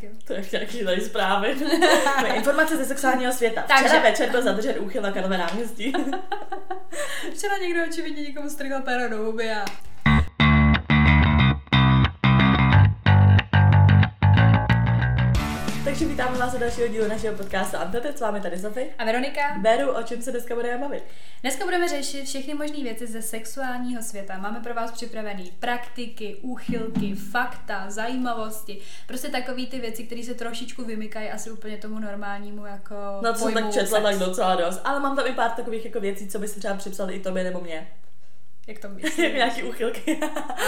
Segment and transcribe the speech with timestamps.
[0.00, 0.16] Tak jo.
[0.26, 1.56] To je nějaký tady zprávy.
[2.34, 3.64] Informace ze sexuálního světa.
[3.68, 5.92] Takže- Včera večer byl zadržen úchyl na Karlové náměstí.
[7.34, 9.64] Včera někdo očividně někomu strgal péro do huby a
[15.90, 18.86] Takže vítáme vás u dalšího dílu našeho podcastu Antetet, s vámi tady Sofie.
[18.98, 19.40] A Veronika?
[19.62, 21.04] Beru, o čem se dneska budeme bavit?
[21.42, 24.38] Dneska budeme řešit všechny možné věci ze sexuálního světa.
[24.38, 28.78] Máme pro vás připravený praktiky, úchylky, fakta, zajímavosti.
[29.06, 33.44] Prostě takové ty věci, které se trošičku vymykají asi úplně tomu normálnímu jako No, co
[33.44, 34.02] jsem tak četla, sex.
[34.02, 34.80] tak docela dost.
[34.84, 37.44] Ale mám tam i pár takových jako věcí, co by se třeba připsali i tobě
[37.44, 37.88] nebo mě.
[38.70, 39.32] Jak to Jako myslíš?
[39.34, 40.20] nějaký úchylky.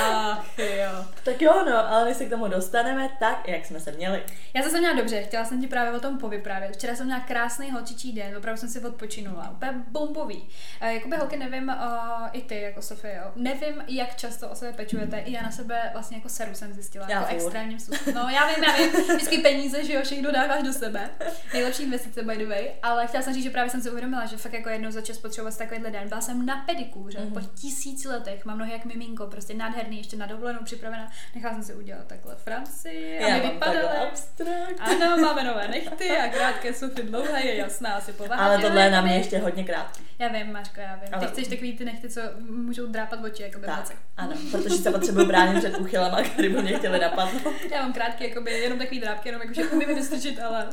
[0.02, 1.04] Ach jo.
[1.24, 4.22] tak jo, no, ale než se k tomu dostaneme, tak jak jsme se měli.
[4.54, 6.72] Já jsem se měla dobře, chtěla jsem ti právě o tom povyprávět.
[6.76, 10.48] Včera jsem měla krásný holčičí den, opravdu jsem si odpočinula, úplně bombový.
[10.80, 13.30] E, jakoby holky nevím, uh, i ty jako Sofie, jo.
[13.36, 17.06] nevím, jak často o sebe pečujete, i já na sebe vlastně jako seru jsem zjistila,
[17.10, 18.14] Já jako extrémním způsobem.
[18.14, 21.10] No já vím, já vím, vždycky peníze, že jo, všechno dáváš do sebe.
[21.52, 24.36] Nejlepší investice by the way, ale chtěla jsem říct, že právě jsem si uvědomila, že
[24.36, 26.08] fakt jako jednou za čas potřebovat takovýhle den.
[26.08, 27.28] Byla jsem na pedikůře Mhm.
[27.28, 27.34] mm-hmm.
[27.48, 27.56] po
[27.92, 31.10] tisíci letech, mám nohy jak miminko, prostě nádherný, ještě na dovolenou připravená.
[31.34, 33.82] Nechala jsem si udělat takhle Francii, aby vypadaly.
[34.08, 34.80] abstrakt.
[34.80, 38.44] Ano, máme nové nechty a krátké jsou ty dlouhé, je jasná, asi povaha.
[38.46, 40.02] Ale tohle je na mě ještě hodně krátký.
[40.18, 41.08] Já vím, Máško, já vím.
[41.14, 44.74] Ale- Ty chceš takový ty nechty, co můžou drápat oči, jako by Tak, ano, protože
[44.74, 47.54] se potřebuji bránit před úchylama, který by mě chtěli napadnout.
[47.70, 50.68] Já mám krátké, jakoby, jenom takový drápky, jenom jakože umím vystrčit, ale...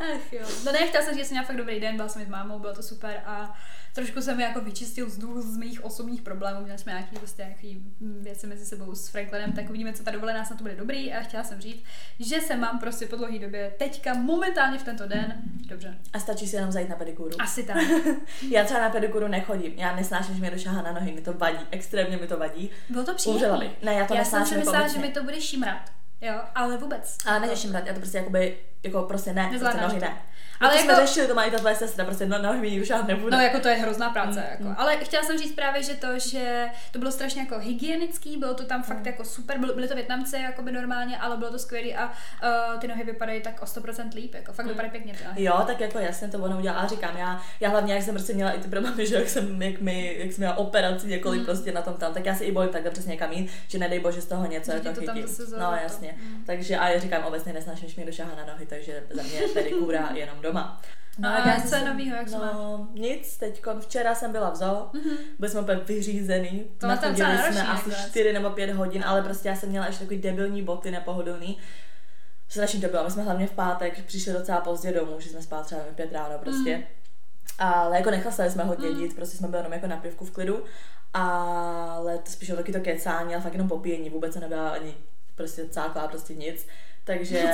[0.00, 0.46] Ach jo.
[0.64, 2.58] No ne, chtěla jsem říct, že jsem měla fakt dobrý den, byla jsem s mámou,
[2.58, 3.58] bylo to super a
[3.94, 7.82] trošku jsem mi jako vyčistil vzduch z mých osobních problémů, měli jsme nějaký prostě nějaký
[8.00, 11.20] věci mezi sebou s Franklinem, tak uvidíme, co ta dovolená snad to bude dobrý a
[11.20, 11.84] chtěla jsem říct,
[12.20, 15.34] že se mám prostě po dlouhé době teďka momentálně v tento den
[15.68, 15.98] dobře.
[16.12, 17.30] A stačí si jenom zajít na pedikuru.
[17.38, 17.76] Asi tak.
[18.50, 19.72] Já třeba na pedikuru nechodím.
[19.76, 22.70] Já nesnáším, že mě došáhá na nohy, mi to vadí, extrémně mi to vadí.
[22.88, 23.70] Bylo to příjemné.
[23.82, 25.97] Ne, já to já jsem nesnáším si jako myslela, že mi to bude šimrat.
[26.20, 27.18] Jo, ale vůbec.
[27.26, 30.06] Ale neřeším rád, já to prostě jakoby, jako prostě ne, prostě Nezvládáš nohy to.
[30.06, 30.22] ne.
[30.60, 32.86] Ale to jsme jako- řešili, to má i ta tvoje sestra, prostě no, mi nikdo
[32.86, 33.36] šáhat nebude.
[33.36, 34.40] No jako to je hrozná práce.
[34.40, 34.62] Mm, jako.
[34.62, 34.74] mm.
[34.78, 38.64] Ale chtěla jsem říct právě, že to, že to bylo strašně jako hygienický, bylo to
[38.64, 38.84] tam Mm.
[38.84, 42.80] fakt jako super, byly, to Větnamci jako by normálně, ale bylo to skvělé a uh,
[42.80, 44.70] ty nohy vypadají tak o 100% líp, jako fakt Mm.
[44.70, 45.44] vypadají pěkně ty nohy.
[45.44, 46.76] Jo, tak jako jasně to ono udělá.
[46.76, 49.62] A říkám, já, já hlavně, jak jsem prostě měla i ty problémy, že jak jsem,
[49.62, 51.46] jak, mi, jak jsem měla operaci několik Mm.
[51.46, 54.00] prostě na tom tam, tak já si i bojím takhle přesně někam jít, že nedej
[54.00, 56.14] bože z toho něco Že jako ti to tam zase No jasně.
[56.22, 56.44] Mm.
[56.46, 60.08] Takže a já říkám, obecně nesnáším, když mi došáhá na nohy, takže za mě pedikura
[60.14, 60.80] jenom doma.
[61.18, 62.28] No a tak já co novýho, jak?
[62.30, 65.16] No, nic, teď včera jsem byla v zoo, Mhm.
[65.38, 68.08] byli jsme úplně vyřízený, To má tam nachodili jsme náročný asi nakonec.
[68.10, 71.58] 4 nebo 5 hodin, ale prostě já jsem měla ještě takový debilní boty nepohodlný.
[72.48, 75.66] Strašně to bylo, my jsme hlavně v pátek přišli docela pozdě domů, že jsme spát
[75.66, 76.76] třeba v pět ráno prostě.
[76.76, 76.82] Mm.
[77.58, 78.98] Ale jako nechlastali jsme hodně Mm.
[78.98, 80.64] dít, prostě jsme byli jenom jako na pivku v klidu.
[81.14, 84.94] Ale to spíš bylo taky to kecání, ale fakt jenom popíjení, vůbec se nebyla ani
[85.34, 86.66] prostě cáklá, prostě nic.
[87.08, 87.38] Takže,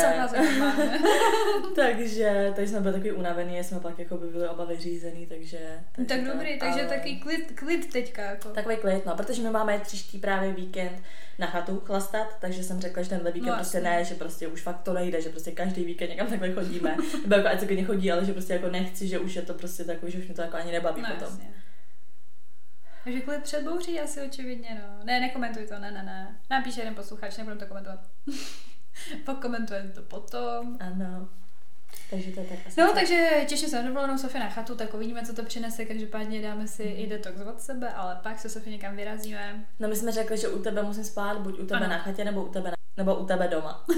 [1.76, 5.58] takže, takže jsme byli takový unavený, jsme pak jako by byli oba vyřízený, takže...
[5.92, 8.22] takže tak to, dobrý, takže ale- takový klid, klid teďka.
[8.22, 8.48] Jako.
[8.48, 11.02] Takový klid, no, protože my máme příští právě víkend
[11.38, 14.62] na chatu chlastat, takže jsem řekla, že tenhle víkend No, prostě ne, že prostě už
[14.62, 16.96] fakt to nejde, že prostě každý víkend někam takhle chodíme.
[17.22, 19.54] Nebo jako ať se klidně chodí, ale že prostě jako nechci, že už je to
[19.54, 21.28] prostě takový, že už mě to jako ani nebaví No, potom.
[21.28, 21.50] jasně.
[23.04, 25.04] Takže klid před bouří asi očividně, no.
[25.04, 26.36] Ne, nekomentuj to, ne, ne, ne.
[26.50, 28.00] Napíše jeden posluchač, nebudem to komentovat.
[29.24, 30.76] Pokomentujeme to potom.
[30.80, 31.28] Ano.
[32.10, 32.80] Takže to je tak asi.
[32.80, 32.94] No, co.
[32.94, 35.84] takže těším se na dovolenou Sofie na chatu, tak uvidíme, co to přinese.
[35.84, 39.64] Každopádně dáme si i detox od sebe, ale pak se Sofie někam vyrazíme.
[39.78, 41.88] No my jsme řekli, že u tebe musím spát, buď u tebe Ano.
[41.88, 42.74] na chatě, nebo u tebe na...
[42.96, 43.84] nebo u tebe doma.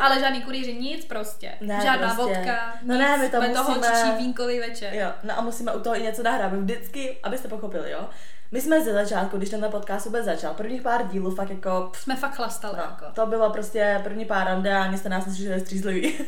[0.00, 1.52] ale žádný kurýři, nic prostě.
[1.60, 2.34] Ne, Žádná prostě.
[2.34, 3.02] vodka, No nic.
[3.02, 4.94] ne, my to musíme- vínkový večer.
[4.94, 6.52] Jo, no a musíme u toho i něco nahrát.
[6.52, 8.08] Vždycky, abyste pochopili, jo.
[8.52, 12.16] My jsme ze začátku, když tenhle podcast vůbec začal, prvních pár dílů fakt jako Jsme
[12.16, 13.04] fakt chlastali, No, jako.
[13.14, 16.14] to bylo prostě první pár rande a ani jste nás neslyšeli střízlivý.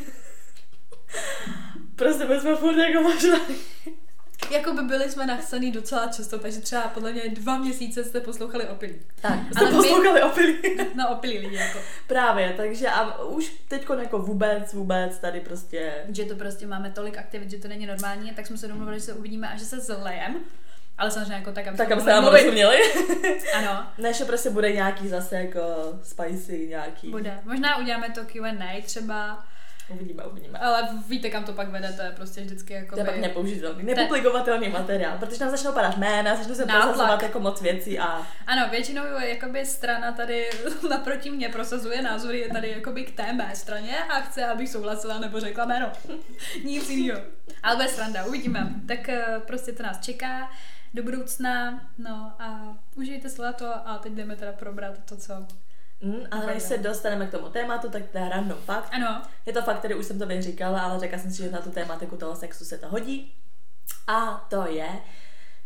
[1.95, 3.37] prostě my jsme furt jako možná.
[4.51, 8.67] Jako by byli jsme nachsaný docela často, takže třeba podle mě dva měsíce jste poslouchali
[8.67, 8.95] opilí.
[9.21, 10.57] Tak, Ale jste my- poslouchali opilí.
[10.95, 11.79] No opilí lidi, jako.
[12.07, 15.93] Právě, takže a už teď jako vůbec, vůbec tady prostě...
[16.09, 19.05] Že to prostě máme tolik aktivit, že to není normální, tak jsme se domluvili, že
[19.05, 20.35] se uvidíme a že se zlejem.
[21.01, 22.77] Ale samozřejmě jako tak, aby Tak, abyste nám rozuměli.
[23.57, 25.59] Ano, Ne, že prostě bude nějaký zase jako
[26.03, 27.09] spicy nějaký.
[27.11, 27.39] bude.
[27.43, 29.43] Možná uděláme to Q&A třeba,
[29.89, 30.59] Uvidíme, uvidíme.
[30.59, 33.83] ale víte, kam to pak vede, to je prostě vždycky jako To je pak nepoužitelný,
[33.83, 38.67] nepublikovatelný materiál, protože nám začnou padat jména, začnou se prosazovat jako moc věcí a Ano,
[38.71, 40.49] většinou jakoby strana tady
[40.89, 45.19] naproti mě prosazuje názory je tady jakoby k té mé straně a chce, abych souhlasila
[45.19, 45.91] nebo řekla jméno.
[46.63, 47.21] Nic jiného.
[47.63, 48.67] Ale bude sranda, uvidíme.
[48.87, 50.49] Tak eh, prostě to nás čeká
[50.93, 55.45] do budoucna, no a užijte si léto a teď jdeme teda probrat to, co
[56.03, 58.89] Mm, ale než se dostaneme k tomu tématu, tak to je random fakt.
[58.93, 59.21] Ano.
[59.45, 61.71] Je to fakt, který už jsem to říkala, ale řekla jsem si, že na tu
[61.71, 63.33] tématiku toho sexu se to hodí.
[64.07, 64.89] A to je,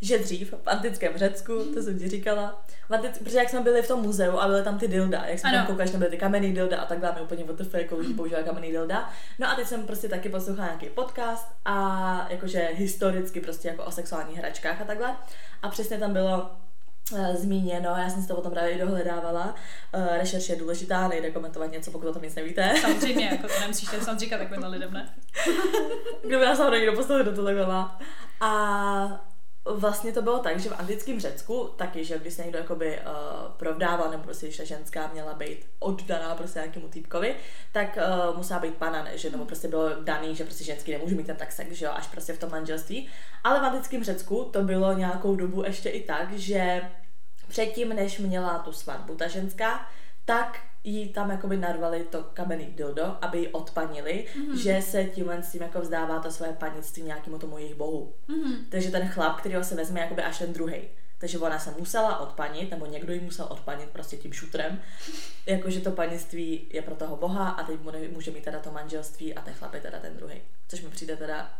[0.05, 3.81] že dřív v antickém Řecku, to jsem ti říkala, v antic, protože jak jsme byli
[3.81, 5.57] v tom muzeu a byly tam ty dilda, jak jsme ano.
[5.57, 8.13] tam koukali, že tam byly ty kamenný dilda a tak dále, úplně WTF, jako lidi
[8.13, 9.09] používali kamenný dilda.
[9.39, 13.91] No a teď jsem prostě taky poslouchala nějaký podcast a jakože historicky prostě jako o
[13.91, 15.15] sexuálních hračkách a takhle.
[15.61, 16.49] A přesně tam bylo
[17.13, 19.55] Eh, zmíněno, já jsem si to potom právě i dohledávala.
[19.95, 22.73] Uh, rešerše je důležitá, nejde komentovat něco, pokud o tom nic nevíte.
[22.81, 25.09] Samozřejmě, jako to nemusíš ten snad říkat takovým lidem, ne?
[26.27, 27.99] Kdo by nás někdo postavil do toho má.
[28.41, 29.25] A
[29.65, 33.51] vlastně to bylo tak, že v antickém Řecku taky, že když se někdo jakoby uh,
[33.57, 37.35] provdával, nebo prostě když ta ženská měla být oddaná prostě nějakému týpkovi,
[37.71, 41.27] tak uh, musela být pana, že nebo prostě bylo daný, že prostě ženský nemůže mít
[41.27, 43.09] ten tak sex, že jo, až prostě v tom manželství.
[43.43, 46.81] Ale v antickém Řecku to bylo nějakou dobu ještě i tak, že
[47.47, 49.87] předtím, než měla tu svatbu ta ženská,
[50.25, 54.55] tak jí tam jakoby narvali to kamenný dildo, aby ji odpanili, mm-hmm.
[54.55, 58.13] že se tímhle s tím jako vzdává to svoje panictví nějakému tomu jejich bohu.
[58.29, 58.55] Mm-hmm.
[58.69, 60.81] Takže ten chlap, který ho se vezme jakoby až ten druhý.
[61.17, 64.81] Takže ona se musela odpanit, nebo někdo ji musel odpanit prostě tím šutrem,
[65.45, 67.79] jakože to panictví je pro toho boha a teď
[68.11, 70.41] může mít teda to manželství a ten chlap je teda ten druhý.
[70.67, 71.53] Což mi přijde teda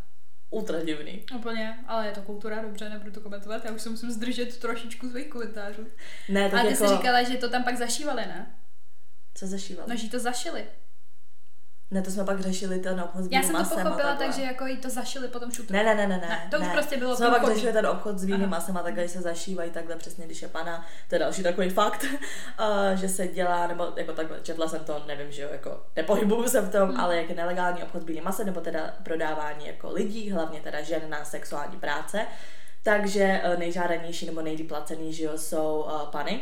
[0.50, 1.24] ultra divný.
[1.36, 5.10] Úplně, ale je to kultura, dobře, nebudu to komentovat, já už se musím zdržet trošičku
[5.10, 5.88] svých komentářů.
[6.30, 6.88] Ne, tak a ty jako...
[6.88, 8.56] jsi říkala, že to tam pak zašívali, ne?
[9.36, 9.90] Co zašívali?
[9.90, 10.66] No, že to zašili.
[11.92, 14.78] Ne, to jsme pak řešili ten obchod s Já jsem to pochopila, takže jako jí
[14.78, 15.74] to zašili potom šutru.
[15.74, 16.48] Ne, ne, ne, ne, ne.
[16.52, 16.74] To už ne.
[16.74, 19.96] prostě bylo Jsme pak řešili ten obchod s bílým masem a takhle se zašívají takhle
[19.96, 20.86] přesně, když je pana.
[21.10, 25.04] To je další takový fakt, uh, že se dělá, nebo jako takhle, četla jsem to,
[25.08, 27.00] nevím, že jo, jako nepohybuju se v tom, hmm.
[27.00, 30.82] ale jak je nelegální obchod s bílým masem, nebo teda prodávání jako lidí, hlavně teda
[30.82, 32.26] žen na sexuální práce.
[32.84, 36.42] Takže uh, nejžádanější nebo nejlíp placený, že jo, jsou uh, pany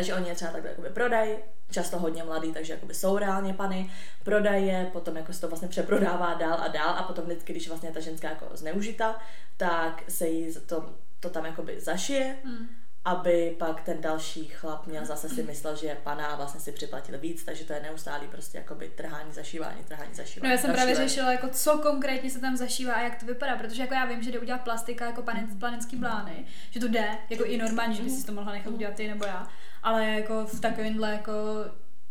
[0.00, 1.36] že oni je třeba takhle jakoby prodají,
[1.70, 3.90] často hodně mladý, takže jakoby jsou reálně pany,
[4.24, 7.68] prodají je, potom jako se to vlastně přeprodává dál a dál a potom vždycky, když
[7.68, 9.20] vlastně ta ženská jako zneužita,
[9.56, 12.36] tak se jí to, to tam jakoby zašije.
[12.44, 12.68] Hmm
[13.06, 16.72] aby pak ten další chlap měl zase si myslel, že je pana a vlastně si
[16.72, 20.48] připlatil víc, takže to je neustálý prostě jakoby trhání, zašívání, trhání, zašívání.
[20.48, 20.94] No já jsem zašívání.
[20.94, 24.04] právě řešila, jako co konkrétně se tam zašívá a jak to vypadá, protože jako já
[24.04, 25.24] vím, že jde udělat plastika jako
[25.58, 28.94] planecký blány, že to jde, jako i normálně, že by si to mohla nechat udělat
[28.94, 29.48] ty nebo já,
[29.82, 31.32] ale jako v takovémhle jako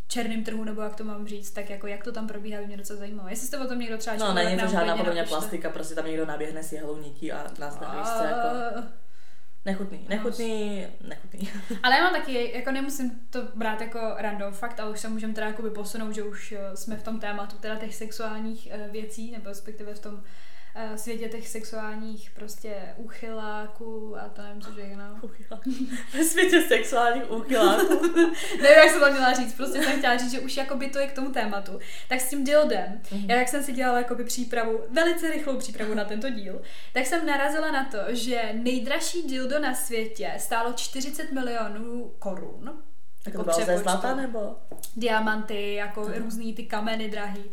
[0.08, 2.78] černým trhu, nebo jak to mám říct, tak jako jak to tam probíhá, by mě
[2.78, 3.30] docela zajímalo.
[3.30, 6.06] Jestli jste o tom někdo třeba No, není to žádná podle mě plastika, prostě tam
[6.06, 8.26] někdo naběhne s jehlou nití a nás a...
[8.26, 8.88] jako...
[9.66, 11.50] Nechutný, nechutný, nechutný.
[11.84, 15.34] Ale já mám taky, jako nemusím to brát jako random fakt, ale už se můžeme
[15.34, 19.32] teda jako posunout, že už eh, jsme v tom tématu teda těch sexuálních eh, věcí,
[19.32, 20.24] nebo respektive v tom
[20.96, 24.72] světě těch sexuálních prostě úchyláků a to nevím, co
[25.28, 25.60] všechno.
[26.14, 28.02] Ve světě sexuálních úchyláků.
[28.62, 31.08] nevím, jak se to měla říct, prostě jsem chtěla říct, že už jakoby to je
[31.08, 31.80] k tomu tématu.
[32.10, 33.26] Tak s tím dildem, mm-hmm.
[33.30, 36.62] já jak jsem si dělala jakoby přípravu, velice rychlou přípravu na tento díl,
[36.94, 42.84] tak jsem narazila na to, že nejdražší dildo na světě stálo 40 milionů korun
[43.26, 44.56] jako to bylo ze zlata nebo?
[44.96, 46.24] Diamanty, jako uh-huh.
[46.24, 47.44] různý ty kameny drahý.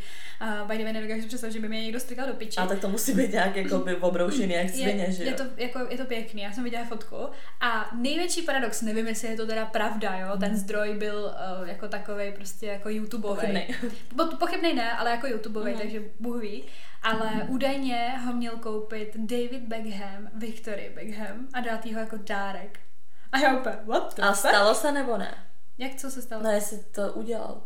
[0.42, 2.60] Uh, by the way, nedokážu představit, že by mě někdo strikal do piči.
[2.60, 5.30] A tak to musí být nějak jako by obroušený jak svině, je, že jo?
[5.30, 7.16] Je to, jako, je to pěkný, já jsem viděla fotku.
[7.60, 11.88] A největší paradox, nevím, jestli je to teda pravda, jo, ten zdroj byl uh, jako
[11.88, 13.36] takový prostě jako YouTubeový.
[13.36, 13.74] Pochybnej.
[14.38, 15.78] Pochybnej ne, ale jako YouTubeový, uh-huh.
[15.78, 16.64] takže Bůh ví.
[17.02, 17.46] Ale uh-huh.
[17.48, 22.78] údajně ho měl koupit David Beckham, Victory Beckham a dát jí ho jako dárek.
[23.32, 25.34] A já úplně, what the A stalo se nebo ne?
[25.78, 26.42] Jak co se stalo?
[26.42, 27.62] No, jestli to udělal.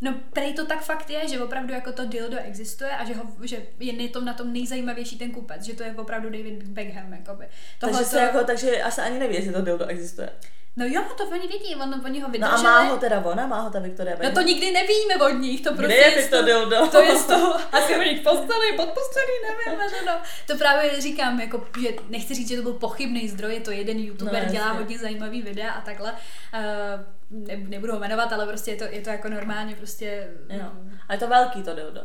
[0.00, 3.24] No, prej to tak fakt je, že opravdu jako to dildo existuje a že, ho,
[3.42, 7.48] že je to na tom nejzajímavější ten kupec, že to je opravdu David Beckham, jakoby.
[7.78, 8.16] Tohle takže, to...
[8.16, 10.30] jako, takže asi ani neví, jestli to dildo existuje.
[10.76, 12.52] No jo, to oni vidí, on, oni ho vydrželi.
[12.52, 15.30] No a má ho teda ona, má ho ta Viktoria No to nikdy nevíme od
[15.30, 16.86] nich, to prostě Kde je to dildo?
[16.86, 20.12] To je z toho, asi oni posteli, pod postelí, nevím, no.
[20.46, 23.98] To právě říkám, jako, že nechci říct, že to byl pochybný zdroj, je to jeden
[23.98, 26.12] youtuber, no, dělá hodně zajímavý videa a takhle.
[26.12, 30.28] Uh, ne, nebudu ho jmenovat, ale prostě je to, je to jako normálně prostě...
[30.50, 30.72] Jo.
[31.08, 32.00] A je to velký to dildo?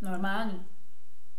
[0.00, 0.64] Normální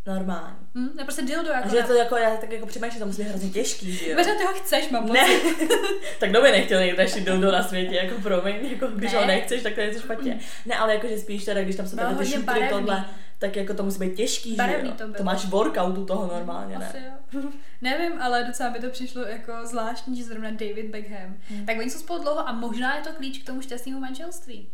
[0.09, 0.57] normální.
[0.75, 1.67] Hmm, ne, prostě dildo jako.
[1.67, 4.17] A že to jako, já tak jako přemýšlím, to musí být hrozně těžký, že jo?
[4.37, 5.13] Ty ho chceš, mám pocit.
[5.13, 5.27] Ne,
[6.19, 9.19] tak kdo by nechtěl nejdražší dildo na světě, jako promiň, jako když ne.
[9.19, 10.39] ho nechceš, tak to je to špatně.
[10.65, 13.05] Ne, ale jakože spíš teda, když tam jsou tady ty šutry, tohle,
[13.39, 14.97] tak jako to musí být těžký, Barevný že jo?
[14.97, 15.17] To, bylo.
[15.17, 16.89] to máš workoutu toho normálně, ne?
[16.89, 17.41] Asi jo.
[17.81, 21.35] Nevím, ale docela by to přišlo jako zvláštní, že zrovna David Beckham.
[21.49, 21.65] Hmm.
[21.65, 24.69] Tak oni jsou spolu dlouho a možná je to klíč k tomu šťastnému manželství.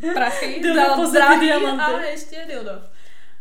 [0.14, 2.72] Prachy, dal zdraví a ještě dildo.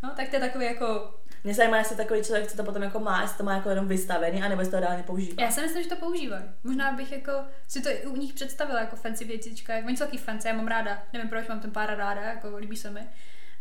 [0.03, 2.99] No, tak to je takový jako Mě zajímá, jestli takový člověk, co to potom jako
[2.99, 5.43] má, jestli to má jako jenom vystavený, anebo jestli to reálně používá.
[5.43, 6.43] Já si myslím, že to používají.
[6.63, 7.31] Možná bych jako
[7.67, 9.75] si to i u nich představila jako fancy věcička.
[9.75, 11.03] Jak oni jsou taky fancy, já mám ráda.
[11.13, 13.07] Nevím proč, mám ten pár ráda, jako líbí se mi.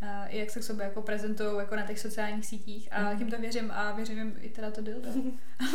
[0.02, 3.18] Uh, i jak se k sobě jako prezentují jako na těch sociálních sítích a mm.
[3.18, 5.08] tím to věřím a věřím jim i teda to dildo.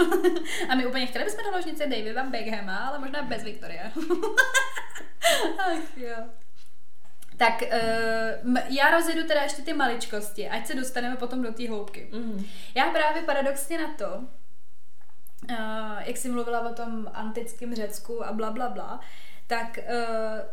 [0.70, 3.84] a my úplně chtěli bychom do ložnice Davida Beckhama, ale možná bez Viktoria.
[5.60, 6.16] Ach jo.
[7.38, 12.10] Tak uh, já rozjedu teda ještě ty maličkosti, ať se dostaneme potom do té hloubky.
[12.14, 12.46] Mm.
[12.76, 14.28] Já právě paradoxně na to,
[15.50, 19.00] uh, jak jsi mluvila o tom antickém Řecku a bla, bla, bla,
[19.52, 19.94] tak uh,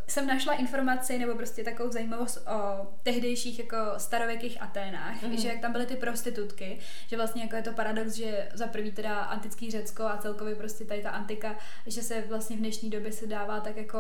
[0.07, 5.37] jsem našla informaci nebo prostě takovou zajímavost o tehdejších jako starověkých Aténách, mm.
[5.37, 8.93] že jak tam byly ty prostitutky, že vlastně jako je to paradox, že za prvý
[8.93, 13.13] teda antický Řecko a celkově prostě tady ta antika, že se vlastně v dnešní době
[13.13, 13.99] se dává tak jako,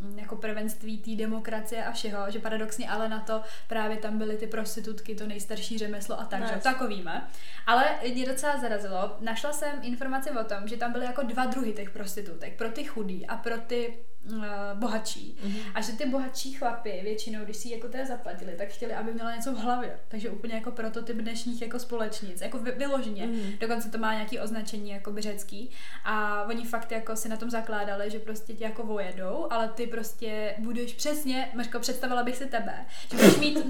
[0.00, 4.36] mm, jako prvenství té demokracie a všeho, že paradoxně ale na to právě tam byly
[4.36, 7.28] ty prostitutky, to nejstarší řemeslo a tak, no, že to víme.
[7.66, 11.72] Ale mě docela zarazilo, našla jsem informaci o tom, že tam byly jako dva druhy
[11.72, 13.98] těch prostitutek, pro ty chudý a pro ty
[14.74, 15.36] bohatší.
[15.44, 15.72] Mm-hmm.
[15.74, 19.34] A že ty bohatší chlapy většinou, když si jako teda zaplatili, tak chtěli, aby měla
[19.36, 19.98] něco v hlavě.
[20.08, 22.40] Takže úplně jako prototyp dnešních jako společnic.
[22.40, 23.26] Jako vyloženě.
[23.26, 23.58] Mm-hmm.
[23.58, 25.70] Dokonce to má nějaký označení jako řecký.
[26.04, 29.86] A oni fakt jako si na tom zakládali, že prostě tě jako vojedou, ale ty
[29.86, 33.58] prostě budeš přesně, Mařko, představila bych si tebe, že budeš mít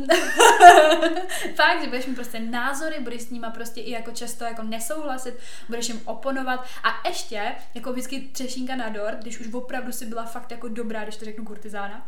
[1.54, 5.34] fakt, že budeš mít prostě názory, budeš s nima prostě i jako často jako nesouhlasit,
[5.68, 10.24] budeš jim oponovat a ještě jako vždycky třešínka na dort, když už opravdu si byla
[10.24, 12.06] fakt jako dobrá, když to řeknu kurtizána,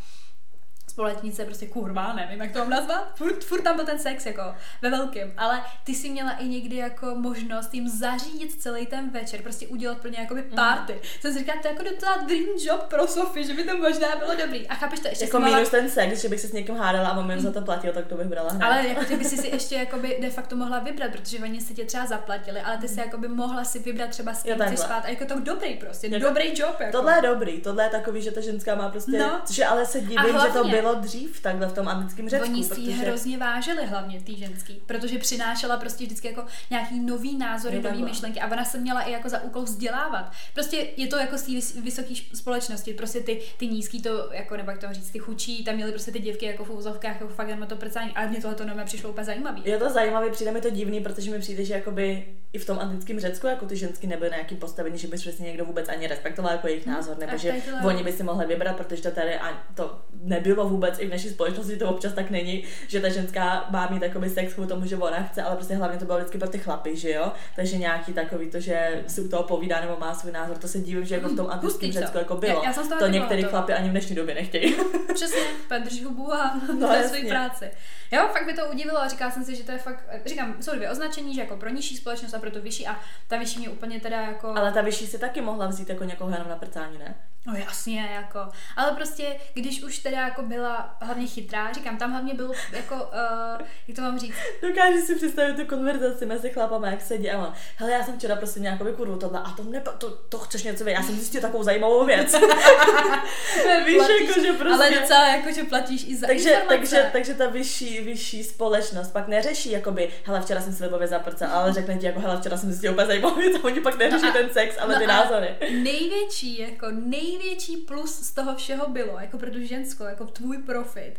[0.96, 3.12] společnice, prostě kurva, nevím, jak to mám nazvat.
[3.14, 4.42] Furt, furt tam byl ten sex, jako
[4.82, 5.32] ve velkém.
[5.36, 9.98] Ale ty si měla i někdy jako možnost jim zařídit celý ten večer, prostě udělat
[9.98, 10.50] pro ně jakoby mhm.
[10.50, 10.92] party.
[10.92, 10.98] Mm.
[11.20, 14.16] Jsem si říkala, to je jako docela dream job pro Sofie, že by to možná
[14.18, 14.68] bylo dobrý.
[14.68, 15.70] A chápeš to ještě Jako minus mohla...
[15.70, 18.14] ten sex, že bych se s někým hádala a moment za to platil, tak to
[18.14, 18.66] bych brala hned.
[18.66, 21.74] Ale jako ty by si si ještě jakoby de facto mohla vybrat, protože oni si
[21.74, 23.02] tě třeba zaplatili, ale ty si mhm.
[23.04, 25.04] jakoby mohla si vybrat třeba s kým chceš spát.
[25.04, 26.80] A jako to dobrý prostě, jako, dobrý job.
[26.80, 26.92] Jako.
[26.92, 29.40] Tohle je dobrý, tohle je takový, že ta ženská má prostě, no.
[29.44, 32.48] což ale se divím, že to bylo bylo dřív takhle v tom antickém Řecku.
[32.48, 32.90] Oni si protože...
[32.90, 38.40] hrozně vážili hlavně ty ženský, protože přinášela prostě vždycky jako nějaký nový názory, nový myšlenky
[38.40, 40.32] a ona se měla i jako za úkol vzdělávat.
[40.54, 44.70] Prostě je to jako z té vysoké společnosti, prostě ty, ty nízký to, jako nebo
[44.70, 47.48] jak to říct, ty chučí, tam měly prostě ty děvky jako v úzovkách, jako fakt
[47.58, 49.62] na to prcání, ale mě tohle to nové přišlo úplně zajímavý.
[49.64, 52.78] Je to zajímavé, přijde mi to divný, protože mi přijde, že jakoby i v tom
[52.78, 56.06] antickém Řecku jako ty ženský nebyly na nějakým postavení, že by přesně někdo vůbec ani
[56.06, 57.54] respektoval jako jejich názor, nebo že
[57.86, 59.38] oni by si mohli vybrat, protože to tady
[59.74, 63.88] to nebylo vůbec i v naší společnosti to občas tak není, že ta ženská má
[63.90, 66.48] mít takový sex kvůli tomu, že ona chce, ale prostě hlavně to bylo vždycky pro
[66.48, 67.32] ty chlapy, že jo?
[67.56, 70.78] Takže nějaký takový to, že si u toho povídá nebo má svůj názor, to se
[70.78, 72.62] divím, že jako v tom antickém Řecku jako bylo.
[72.64, 74.76] Já, já to některé chlapy ani v dnešní době nechtějí.
[75.14, 75.40] Přesně,
[75.78, 77.70] drž hubu a no, svoji práci.
[78.12, 80.74] Jo, fakt by to udivilo a říkala jsem si, že to je fakt, říkám, jsou
[80.74, 83.68] dvě označení, že jako pro nižší společnost a pro to vyšší a ta vyšší mě
[83.68, 84.48] úplně teda jako...
[84.56, 87.14] Ale ta vyšší si taky mohla vzít jako někoho jenom na prcání, ne?
[87.46, 88.38] No jasně, jako.
[88.76, 93.66] Ale prostě, když už teda jako byla hlavně chytrá, říkám, tam hlavně byl jako, uh,
[93.88, 94.34] jak to mám říct?
[94.62, 98.60] Dokážu si představit tu konverzaci mezi chlapama, jak sedí a hele, já jsem včera prostě
[98.60, 101.62] nějakou kurvu tohle a to, ne, to, to chceš něco vědět, já jsem zjistil takovou
[101.62, 102.32] zajímavou věc.
[103.86, 104.74] Víš, jako, že prostě...
[104.74, 109.28] Ale docela jako, že platíš i za takže, takže, takže ta vyšší, vyšší společnost pak
[109.28, 112.70] neřeší, jakoby, hele, včera jsem si libově zaprcel, ale řekne ti, jako, hele, včera jsem
[112.70, 115.06] zjistil úplně zajímavou věc a oni pak neřeší no a, ten sex, ale no ty
[115.06, 115.54] názory.
[115.70, 120.58] Největší, jako nej největší plus z toho všeho bylo, jako pro tu ženskou, jako tvůj
[120.58, 121.14] profit,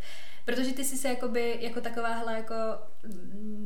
[0.47, 2.53] Protože ty jsi se jakoby, jako takováhle jako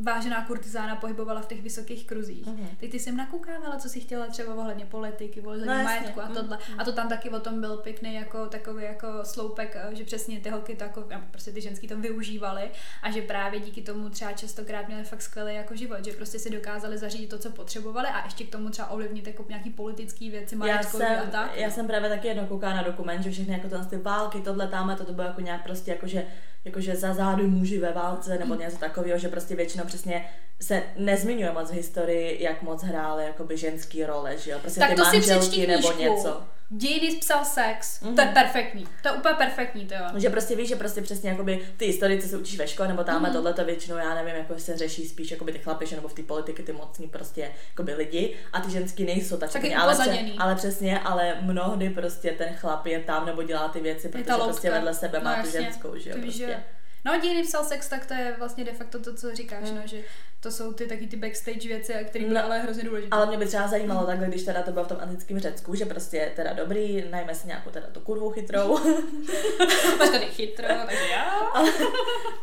[0.03, 2.45] vážená kurtizána pohybovala v těch vysokých kruzích.
[2.45, 2.67] Mm-hmm.
[2.79, 6.57] Teď ty jsi nakoukávala, co si chtěla třeba ohledně politiky, ohledně no, majetku a tohle.
[6.57, 6.75] Mm-hmm.
[6.77, 10.39] A to tam taky o tom byl pěkný jako takový jako sloupek, eh, že přesně
[10.39, 12.71] ty holky to jako, prostě ty ženský to využívaly
[13.03, 16.49] a že právě díky tomu třeba častokrát měly fakt skvělý jako život, že prostě si
[16.49, 20.55] dokázali zařídit to, co potřebovali a ještě k tomu třeba ovlivnit jako nějaký politický věci,
[20.55, 21.57] majetkové a tak.
[21.57, 24.95] Já jsem právě taky jednou koukala na dokument, že všechny jako ty války, tohle tam,
[24.97, 26.25] to, to bylo jako nějak prostě jako, že
[26.65, 30.25] jakože za zádu muži ve válce nebo něco takového, že prostě většinou přesně
[30.61, 34.59] se nezmiňuje moc v historii, jak moc hrály jakoby ženský role, že jo?
[34.59, 36.43] Prostě tak ty to manželky nebo něco.
[36.73, 38.15] Dějiny psal sex, mm-hmm.
[38.15, 38.33] to je mhm.
[38.33, 40.01] perfektní, to je úplně perfektní, to jo.
[40.15, 43.03] Že prostě víš, že prostě přesně jakoby ty historie, co se učíš ve škole, nebo
[43.03, 43.33] tam mm-hmm.
[43.33, 46.23] tohle to většinou, já nevím, jako se řeší spíš jakoby ty chlapi, nebo v té
[46.23, 50.55] politiky ty mocní prostě jakoby lidi a ty ženský nejsou tak Taky ale, pře- ale
[50.55, 54.93] přesně, ale mnohdy prostě ten chlap je tam nebo dělá ty věci, protože prostě vedle
[54.93, 56.15] sebe má no, tu ženskou, že jo.
[56.21, 56.63] Prostě.
[57.05, 59.75] No, dějiny psal sex, tak to je vlastně de facto to, co říkáš, mm.
[59.75, 59.97] no, že
[60.39, 63.15] to jsou ty taky ty backstage věci, které byly no, ale hrozně důležité.
[63.15, 65.85] Ale mě by třeba zajímalo takhle, když teda to bylo v tom antickém Řecku, že
[65.85, 68.77] prostě teda dobrý, najme si nějakou teda tu kurvu chytrou.
[69.99, 71.29] Máš tady chytrou, takže já.
[71.29, 71.71] ale,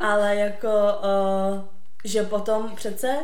[0.01, 1.65] ale jako, uh,
[2.05, 3.17] že potom přece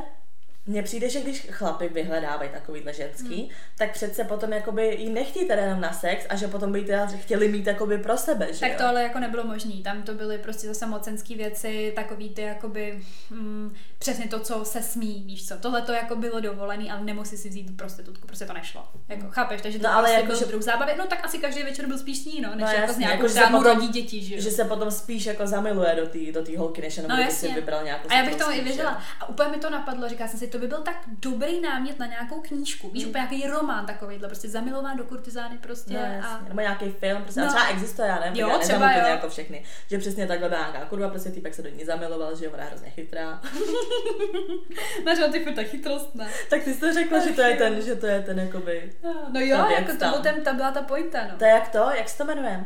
[0.67, 3.49] mně přijde, že když chlapy vyhledávají takovýhle ženský, hmm.
[3.79, 6.85] tak přece potom jakoby jí nechtí teda jenom na sex a že potom by jí
[6.85, 8.77] teda chtěli mít jakoby pro sebe, že Tak jo?
[8.79, 9.73] to ale jako nebylo možné.
[9.85, 14.83] Tam to byly prostě zase mocenské věci, takový ty jakoby mm, přesně to, co se
[14.83, 15.57] smí, víš co.
[15.57, 18.89] Tohle to jako bylo dovolený, ale nemusí si vzít prostitutku, prostě to nešlo.
[19.09, 20.93] Jako, chápeš, takže to No, ale prostě jako, byl že- druh zábavy.
[20.99, 23.01] No tak asi každý večer byl spíš s ní, no, než No, jako s jasně,
[23.07, 24.41] nějakou, jako, potom- rodí děti, že.
[24.41, 27.31] Že se potom spíš jako zamiluje do té do tý holky, než jenom No kdyby
[27.33, 29.03] si vybral nějakou A já bych tomu i věřila.
[29.21, 32.07] A úplně mi to napadlo, říkala jsem si, to by byl tak dobrý námět na
[32.07, 32.91] nějakou knížku.
[32.91, 33.09] Víš, Mm.
[33.11, 35.93] úplně nějaký román takovýhle, prostě zamilován do kurtizány prostě.
[35.95, 36.41] No, a...
[36.49, 37.41] Nebo nějaký film, prostě.
[37.41, 37.47] No.
[37.49, 39.07] Třeba existuje, já nevím, Jo, já třeba jo.
[39.07, 39.65] jako všechny.
[39.91, 42.69] Že přesně takhle byla nějaká kurva, prostě týpek se do ní zamiloval, že ona je
[42.69, 43.41] hrozně chytrá.
[45.05, 46.29] Máš ty furt tak chytrost, ne?
[46.51, 48.93] tak ty jsi to řekla, že to je ten, že to je ten jakoby...
[49.33, 50.13] No jo, Ta věc jako to, tam.
[50.13, 51.39] byl ten, ta byla ta pointa, no.
[51.39, 51.79] To je jak to?
[51.99, 52.65] Jak se to jmenuje?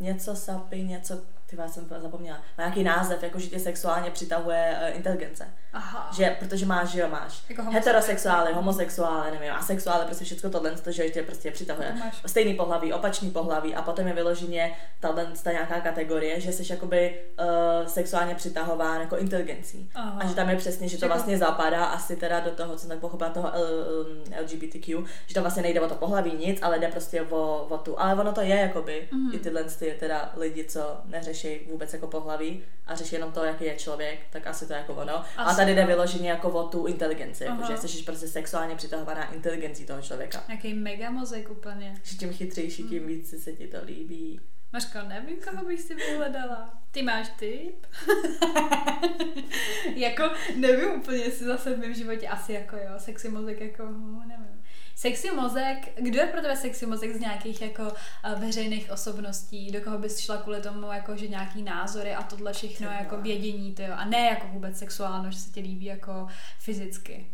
[0.00, 1.20] Něco sapy, něco,
[1.52, 2.36] ty vás jsem zapomněla.
[2.58, 5.46] Má nějaký název, jako že tě sexuálně přitahuje uh, inteligence.
[5.72, 6.10] Aha.
[6.12, 7.74] Že, protože máš, že jo, máš Jako homosexuály.
[7.74, 11.88] heterosexuály, homosexuály, nevím, asexuály, prostě všechno tohle, to, že tě prostě přitahuje.
[11.88, 12.22] To máš.
[12.26, 17.20] Stejný pohlaví, opačný pohlaví a potom je vyloženě tahle ta nějaká kategorie, že jsi jakoby
[17.40, 19.90] uh, sexuálně přitahován jako inteligencí.
[19.94, 20.20] Aha.
[20.20, 22.78] A že tam je přesně, že to Jako- vlastně zapadá asi teda do toho, co
[22.78, 26.62] jsem tak pochopila, toho L, um, LGBTQ, že tam vlastně nejde o to pohlaví nic,
[26.62, 29.30] ale jde prostě o, o tu, ale ono to je jakoby, Mhm.
[29.30, 29.34] mm-hmm.
[29.36, 33.64] i tyhle ty teda lidi, co neřeší vůbec jako pohlaví a řeší jenom to, jaký
[33.64, 35.14] je člověk, tak asi to je jako ono.
[35.16, 37.76] a Asi tady jde vyloženě jako o tu inteligenci, jako, Aha.
[37.76, 40.44] že jsi prostě sexuálně přitahovaná inteligencí toho člověka.
[40.48, 41.94] Nějaký mega mozek úplně.
[42.02, 42.88] Že tím chytřejší, Mm.
[42.88, 44.40] tím víc se ti to líbí.
[44.72, 46.74] Maško, nevím, koho bych si vyhledala.
[46.90, 47.86] Ty máš tip?
[49.96, 50.22] jako,
[50.56, 54.61] nevím úplně, jestli zase v mém životě asi jako jo, sexy mozek jako, hm, nevím.
[54.94, 59.80] Sexy mozek, kdo je pro tebe sexy mozek z nějakých jako uh, veřejných osobností, do
[59.80, 63.74] koho bys šla kvůli tomu, jako, že nějaký názory a tohle všechno Ty jako vědění,
[63.74, 66.26] ty jo, a ne jako vůbec sexuálno, že se ti líbí jako
[66.58, 67.26] fyzicky.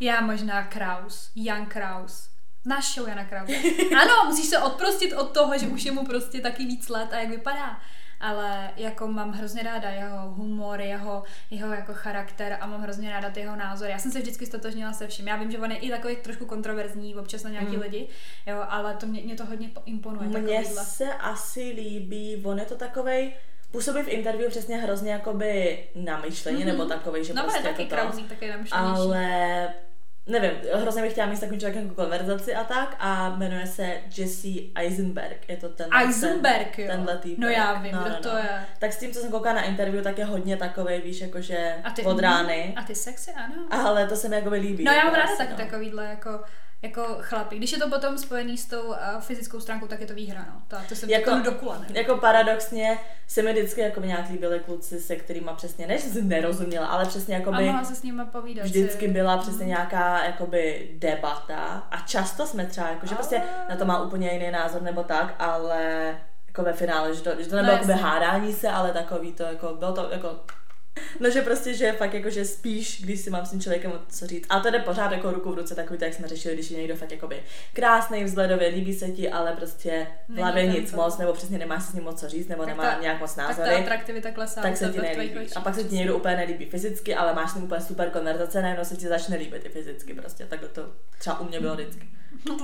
[0.00, 2.28] Já možná Kraus, Jan Kraus.
[2.80, 3.52] Show Jana Krause?
[4.02, 7.18] Ano, musíš se odprostit od toho, že už je mu prostě taky víc let a
[7.18, 7.80] jak vypadá.
[8.20, 13.30] Ale jako mám hrozně ráda jeho humor, jeho, jeho jako charakter a mám hrozně ráda
[13.30, 13.90] ty jeho názory.
[13.90, 15.28] Já jsem se vždycky stotožnila se vším.
[15.28, 17.82] Já vím, že on je i takový trošku kontroverzní občas na nějaký Mm.
[17.82, 18.08] lidi,
[18.46, 20.28] jo, ale to mě, mě to hodně po- imponuje.
[20.40, 23.32] Mně se asi líbí, on je to takovej,
[23.70, 26.66] působí v interview přesně hrozně jakoby namyšleně, mm-hmm.
[26.66, 29.00] nebo takovej, že No, prostě je taky jako to, krauzík, taky namyšlenější.
[29.00, 29.68] ale
[30.28, 34.00] nevím, hrozně bych chtěla mít s takovým člověkem jako konverzaci a tak a jmenuje se
[34.16, 36.90] Jesse Eisenberg, je to ten Eisenberg, ten, jo.
[36.90, 37.38] tenhle týpek.
[37.38, 38.66] No já vím, kdo to je.
[38.78, 41.90] Tak s tím, co jsem koukala na interview, tak je hodně takovej, víš, jakože A
[41.90, 43.54] ty, od rány, A ty sexy, ano.
[43.70, 44.84] ale to se mi jakoby líbí.
[44.84, 45.56] No já jako mám ráda asi, taky no.
[45.58, 46.40] takovýhle jako,
[46.82, 47.56] jako chlapy.
[47.56, 50.62] Když je to potom spojený s tou uh, fyzickou stránkou, tak je to výhra, no.
[50.68, 51.86] To, to jsem Jako- jako, do kula, ne?
[51.92, 56.86] Jako paradoxně se mi vždycky jako nějak líbily kluci, se kterými přesně, než jsem nerozuměla,
[56.86, 58.64] ale přesně A jakoby mohla se s nimi povídat.
[58.64, 59.12] vždycky si.
[59.12, 64.02] byla přesně nějaká jakoby debata a často jsme třeba, jako, že prostě na to má
[64.02, 66.14] úplně jiný názor nebo tak, ale
[66.46, 69.74] jako ve finále, že to, že to nebylo No, hádání se, ale takový to, jako,
[69.78, 70.36] bylo to jako
[71.20, 74.26] No, že prostě, že fakt jako, že spíš, když si mám s tím člověkem co
[74.26, 74.46] říct.
[74.48, 76.78] A to jde pořád jako ruku v ruce, takový to, jak jsme řešili, když je
[76.78, 80.96] někdo fakt jakoby krásný, vzhledově, líbí se ti, ale prostě v hlavě nic to.
[80.96, 83.20] moc, nebo přesně nemáš si s ním moc co říct, nebo Tak nemá ta- nějak
[83.20, 84.62] moc Tak ta názory atraktivita klesá.
[84.62, 85.54] tak se ti nelíbí.
[85.56, 88.62] A pak se ti někdo úplně nelíbí fyzicky, ale máš s ním úplně super konverzace,
[88.62, 90.44] najednou se ti začne líbit i fyzicky prostě.
[90.46, 90.82] Tak to
[91.18, 92.08] třeba u mě bylo vždycky.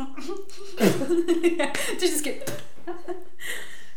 [1.98, 2.42] Ty vždycky...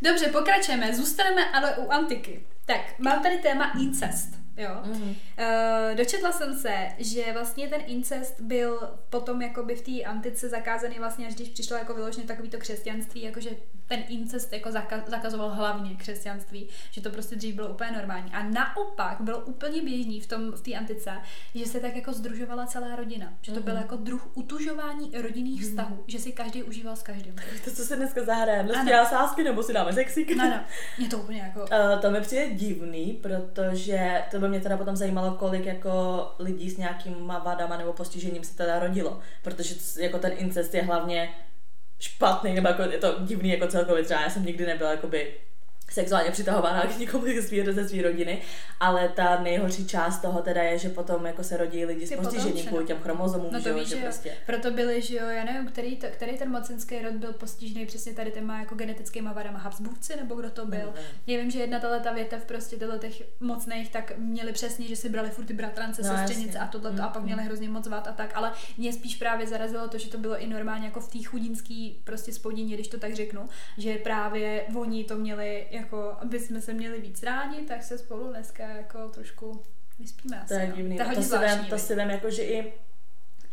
[0.02, 0.96] Dobře, pokračujeme.
[0.96, 2.46] Zůstaneme ale u antiky.
[2.66, 4.30] Tak, mám tady téma incest.
[4.58, 4.70] Jo.
[4.84, 5.10] Mhm.
[5.10, 10.96] Uh, dočetla jsem se, že vlastně ten incest byl potom jakoby v té antice zakázaný
[11.00, 13.50] vlastně, až když přišlo jako vyloženě takovýto křesťanství, jakože
[13.88, 18.32] ten incest jako zaka- zakazoval hlavně křesťanství, že to prostě dřív bylo úplně normální.
[18.34, 21.12] A naopak bylo úplně běžný v tom v té antice,
[21.56, 23.34] že se tak jako združovala celá rodina.
[23.42, 23.66] Že to Mhm.
[23.66, 27.36] byl jako druh utužování rodinných vztahů, že si každý užíval s každým.
[27.66, 28.84] To, co se dneska zahrajeme, Ano.
[28.84, 30.36] nestíhá sásky nebo si dáme sexík?
[30.36, 30.60] No, no,
[30.98, 31.60] mě to úplně jako...
[31.60, 35.92] Uh, to mi přijde divný, protože to by mě teda potom zajímalo, kolik jako
[36.40, 39.20] lidí s nějakýma vadama nebo postižením se teda rodilo.
[39.44, 41.30] Protože jako ten incest je hlavně
[42.00, 44.22] špatný, nebo jako je to divný jako celkově třeba.
[44.22, 45.34] Já jsem nikdy nebyla jakoby
[45.92, 47.42] sexuálně přitahována k nikomu ze
[47.88, 48.42] své, rodiny,
[48.80, 52.48] ale ta nejhorší část toho teda je, že potom jako se rodí lidi s postižením
[52.52, 52.88] potomče, kvůli no.
[52.88, 54.08] těm chromozomům, No že, to jo, víš, že že jo.
[54.08, 54.34] prostě.
[54.46, 58.14] Proto byli, že jo, já nevím, který, to, který ten mocenský rod byl postižený přesně
[58.14, 60.80] tady těma jako genetickýma vadama Habsburgci, nebo kdo to byl.
[60.80, 60.94] Nevím.
[61.28, 64.96] Já vím, že jedna tahle ta větev prostě tyhle těch mocných, tak měli přesně, že
[64.96, 67.70] si brali furt ty bratrance, No, no, sestřenice a tohle a pak Mm, měli hrozně
[67.70, 70.86] moc vad a tak, ale mě spíš právě zarazilo to, že to bylo i normálně
[70.86, 75.68] jako v té chudinský prostě spodině, když to tak řeknu, že právě oni to měli
[75.78, 79.64] jako, aby jsme se měli víc rádi, tak se spolu dneska jako trošku
[80.00, 80.54] vyspíme asi.
[80.54, 80.76] To je no.
[80.76, 80.98] divný.
[80.98, 82.74] To, To, si vem, to si vem jako, že i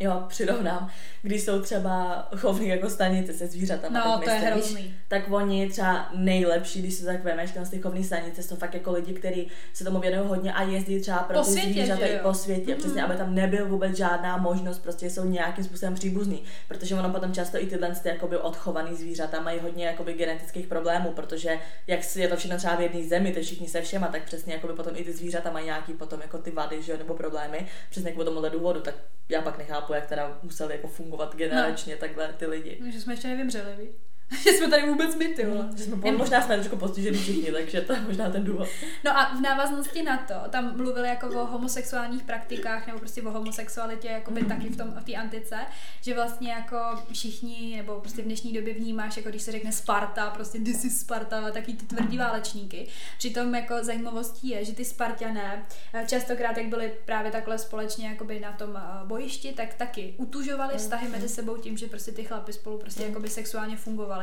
[0.01, 0.91] Jo, přirovnám,
[1.23, 4.95] když jsou třeba chovní jako stanice se zvířatama, No, tak to je hrozný.
[5.09, 8.93] tak oni třeba nejlepší, když se tak vemeš, na ty chovní stanice, jsou fakt jako
[8.93, 12.19] lidi, kteří se tomu věnují hodně a jezdí třeba pro Po ty světě, zvířata i
[12.19, 12.79] po světě, Mhm.
[12.81, 17.33] přesně, aby tam nebyl vůbec žádná možnost, prostě jsou nějakým způsobem příbuzný, protože ono potom
[17.33, 22.29] často i tyhle ty jakoby odchovaný zvířata mají hodně jakoby genetických problémů, protože jak je
[22.29, 25.05] to všechno třeba v jedné zemi, to všichni se všema, tak přesně jakoby potom i
[25.05, 28.51] ty zvířata mají nějaký potom jako ty vady, že jo, nebo problémy, přesně kvůli tomuhle
[28.51, 28.95] důvodu, tak
[29.29, 32.81] já pak nechápu, jak teda museli jako fungovat generačně takhle ty lidi.
[32.91, 33.91] Že jsme ještě nevymřeli, víš?
[34.45, 35.69] že jsme tady vůbec my, ty vole.
[35.77, 38.69] Že jsme, po- možná jsme trošku postižení všichni, takže to je možná ten důvod.
[39.05, 43.31] No a v návaznosti na to, tam mluvili jako o homosexuálních praktikách, nebo prostě o
[43.31, 45.57] homosexualitě, jako by taky v tom, v té antice,
[46.01, 46.77] že vlastně jako
[47.13, 51.01] všichni, nebo prostě v dnešní době vnímáš, jako když se řekne Sparta, prostě this is
[51.01, 52.89] Sparta, taky ty tvrdý válečníky.
[53.19, 58.41] Přitom jako zajímavostí je, že ty Spartané eh, častokrát, jak byli právě takhle společně jakoby
[58.41, 62.53] na tom eh, bojišti, tak taky utužovali vztahy mezi sebou tím, že prostě ty chlapy
[62.53, 64.14] spolu prostě jakoby sexuálně fungovali.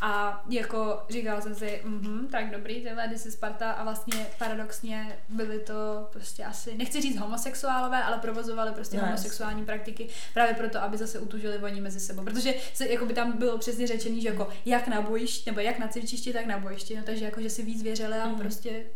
[0.00, 5.18] A jako říkala jsem si, mhm, tak dobrý, tyhle this is Sparta a vlastně paradoxně
[5.28, 10.54] byly to prostě asi, nechci říct homosexuálové, ale provozovali prostě No, no, homosexuální praktiky právě
[10.54, 12.24] proto, aby zase utužili oni mezi sebou.
[12.24, 15.78] Protože se, jako by tam bylo přesně řečený, že jako jak na bojišti, nebo jak
[15.78, 18.38] na cvičišti, tak na bojišti, no takže jako, že si víc věřili a Mhm.
[18.38, 18.86] prostě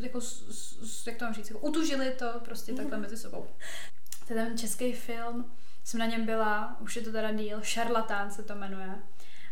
[0.00, 0.20] jako,
[1.06, 3.46] jak to mám říct, jako utužili to prostě takhle mezi sebou.
[4.28, 5.52] To je ten český film,
[5.84, 8.88] jsem na něm byla, už je to teda díl, Šarlatán se to jmenuje.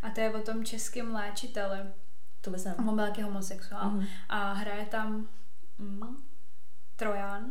[0.02, 1.78] A to je o tom českém léčiteli.
[2.40, 2.74] To by jsem.
[2.88, 3.90] On byl taky homosexuál.
[3.90, 4.06] Mhm.
[4.28, 5.28] A hraje tam
[5.78, 6.16] mm,
[6.96, 7.50] Trojan.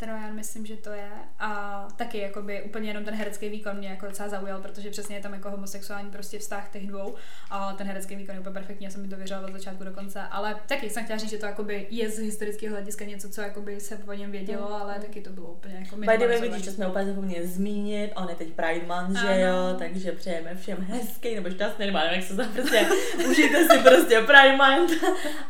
[0.00, 1.08] Trojan, myslím, že to je.
[1.38, 5.22] A taky jakoby úplně jenom ten herecký výkon mě jako docela zaujal, protože přesně je
[5.22, 7.14] tam jako homosexuální prostě vztah těch dvou.
[7.50, 9.92] A ten herecký výkon je úplně perfektní, já jsem mi to věřila od začátku do
[9.92, 10.20] konce.
[10.30, 13.80] Ale taky jsem chtěla říct, že to jakoby je z historického hlediska něco, co jakoby
[13.80, 14.82] se o něm vědělo, Mhm.
[14.82, 18.12] ale taky to bylo úplně jako By the way, vidíš, že jsme úplně zapomněli zmínit,
[18.16, 22.14] on je teď Pride Month, že jo, takže přejeme všem hezký nebo šťastný, nebo nevím,
[22.20, 22.88] jak se to prostě,
[23.30, 24.92] užijte si prostě Pride Month,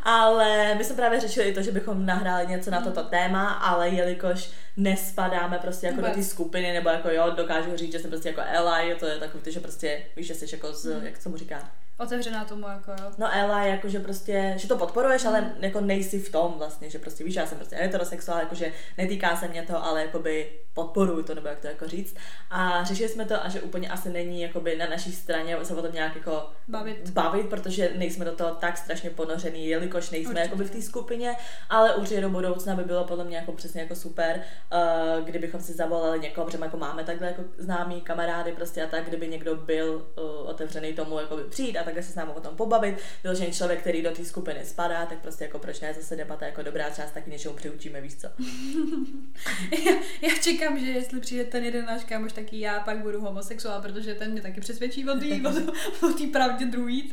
[0.03, 3.89] ale my jsme právě řešili i to, že bychom nahráli něco na toto téma, ale
[3.89, 4.38] jelikož
[4.77, 6.29] nespadáme prostě jako do té Vůbec.
[6.29, 9.61] skupiny, nebo jako jo, dokážu říct, že jsem prostě jako ally, to je takový, že
[9.61, 11.07] prostě, víš, že jsi jako z, Mhm.
[11.07, 13.11] jak se mu říká, Otevřená tomu jako jo.
[13.19, 16.99] No Ela, jako že prostě, že to podporuješ, ale jako nejsi v tom vlastně, že
[16.99, 21.35] prostě víš, já jsem prostě heterosexuál, jakože netýká se mě to, ale jakoby podporuji to,
[21.35, 22.17] nebo jak to jako říct.
[22.51, 25.83] A řešili jsme to a že úplně asi není jakoby na naší straně se o
[25.83, 27.11] tom nějak jako Bavit.
[27.11, 30.45] bavit, protože nejsme do toho tak strašně ponořený, jelikož nejsme Určitě.
[30.45, 31.37] jakoby v té skupině,
[31.71, 34.41] ale určitě do budoucna by bylo podle mě jako přesně jako super,
[34.73, 39.05] uh, kdybychom si zavolali někoho, protože jako máme takhle jako známý kamarády prostě a tak,
[39.05, 42.57] kdyby někdo byl uh, otevřený tomu jako přijít a takhle se s námi o tom
[42.57, 46.47] pobavit, vyložený člověk, který do té skupiny spadá, tak prostě jako proč ne zase debata
[46.47, 48.27] jako dobrá, se taky něčemu přiučíme, víš co.
[49.85, 53.83] já, já čekám, že jestli přijde ten jeden náš kámoš, taky já pak budu homosexuál,
[53.83, 57.13] protože ten mě taky přesvědčí o té pravdě druhý.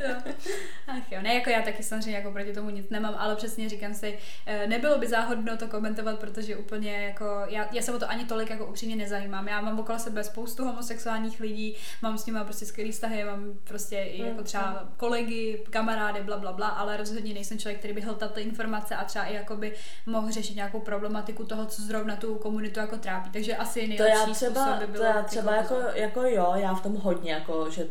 [0.87, 3.93] Ach jo, ne, jako já taky samozřejmě jako proti tomu nic nemám, ale přesně říkám
[3.93, 8.09] si, eh, nebylo by záhodno to komentovat, protože úplně jako, já, já se o to
[8.09, 9.47] ani tolik jako upřímně nezajímám.
[9.47, 13.97] Já mám okolo sebe spoustu homosexuálních lidí, mám s nimi prostě skvělý vztahy, mám prostě
[13.97, 14.64] i jako třeba
[14.97, 19.03] kolegy, kamarády, bla, bla, bla, ale rozhodně nejsem člověk, který by hltal ty informace a
[19.03, 19.73] třeba i jakoby
[20.05, 23.29] mohl řešit nějakou problematiku toho, co zrovna tu komunitu jako trápí.
[23.29, 25.95] Takže asi To nejlepší já třeba, způsob by to bylo já třeba jako, pozvat.
[25.95, 27.87] jako jo, já v tom hodně, jako, že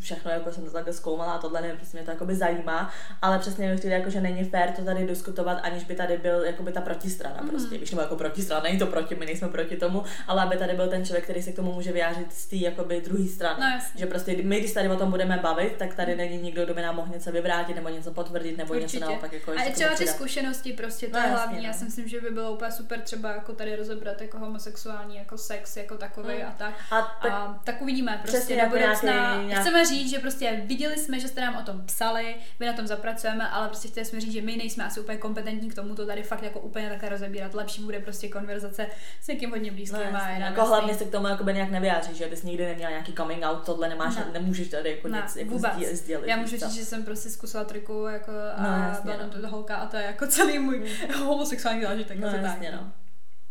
[0.00, 2.90] všechno jako jsem to takhle zkoumala a tohle nevím, prostě mě to jakoby zajímá,
[3.22, 6.44] ale přesně mi přijde, jako, že není fér to tady diskutovat, aniž by tady byl
[6.44, 7.50] jakoby ta protistrana Mhm.
[7.50, 10.74] prostě, víš, nebo jako protistrana, není to proti, my nejsme proti tomu, ale aby tady
[10.74, 13.60] byl ten člověk, který se k tomu může vyjádřit z té jakoby druhé strany.
[13.60, 16.74] No, že prostě my, když tady o tom budeme bavit, tak tady není nikdo, kdo
[16.74, 19.04] by nám mohl něco vyvrátit nebo něco potvrdit nebo něco Určitě.
[19.04, 21.56] naopak jako A třeba ty zkušenosti prostě, to No, je hlavní.
[21.58, 21.62] no.
[21.66, 25.38] Já si myslím, že by bylo úplně super třeba jako tady rozebrat jako homosexuální jako
[25.38, 26.46] sex jako takový Mm.
[26.48, 26.74] a tak.
[26.90, 29.12] A tak a tak uvidíme prostě Přesně do jako budoucna.
[29.12, 32.66] nějaký- nějak- Chceme říct, že prostě viděli jsme, že jste nám o tom psali, my
[32.66, 35.74] na tom zapracujeme, ale prostě chtěli jsme říct, že my nejsme asi úplně kompetentní k
[35.74, 37.54] tomu to tady fakt jako úplně takhle rozebírat.
[37.54, 38.86] Lepší bude prostě konverzace
[39.22, 42.26] s někým hodně blízkým No, a jako hlavně se k tomu jakoby nějak nevyjádříš, že
[42.26, 44.26] bys nikdy neměla nějaký coming out, tohle nemáš, Ne.
[44.32, 45.72] nemůžeš tady jako Ne, nic jako vůbec.
[45.98, 46.28] Sdělit.
[46.28, 49.40] Já můžu říct, že jsem prostě zkusila triku jako a No, jasně, byla no.
[49.42, 50.90] to holka a to je jako celý můj
[51.24, 52.18] homosexuální zážitek.
[52.18, 52.80] No jasně, tak.
[52.80, 52.92] no.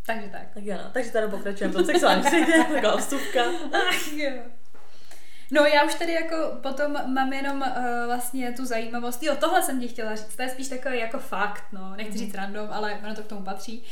[0.06, 0.42] Takže tak.
[0.54, 0.90] Tak jo, no.
[0.94, 2.24] Takže tady pokračujeme pod sexuální
[2.74, 3.44] taková vstupka.
[3.90, 4.32] Ach jo.
[5.52, 9.24] No já už tady jako potom mám jenom uh, vlastně tu zajímavost.
[9.24, 10.36] Jo, tohle jsem ti chtěla říct.
[10.36, 11.96] To je spíš takový jako fakt, no.
[11.96, 13.84] Nechci říct random, ale ono to k tomu patří.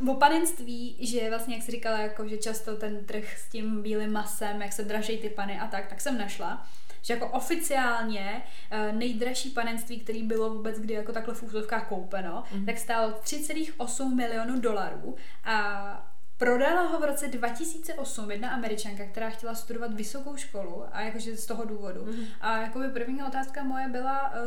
[0.00, 3.82] Uh, o panenství, že vlastně, jak jsi říkala, jako, že často ten trh s tím
[3.82, 6.66] bílým masem, jak se dražejí ty pany a tak, tak jsem našla.
[7.02, 12.42] Že jako oficiálně uh, nejdražší panenství, který bylo vůbec kdy jako takhle v úzovkách koupeno,
[12.52, 12.66] mm.
[12.66, 16.11] tak stálo 3,8 milionů dolarů a
[16.42, 21.46] Prodala ho v roce 2008 jedna američanka, která chtěla studovat vysokou školu a jakože z
[21.46, 22.00] toho důvodu.
[22.00, 22.26] Mm-hmm.
[22.40, 24.38] A jakoby první otázka moje byla, uh,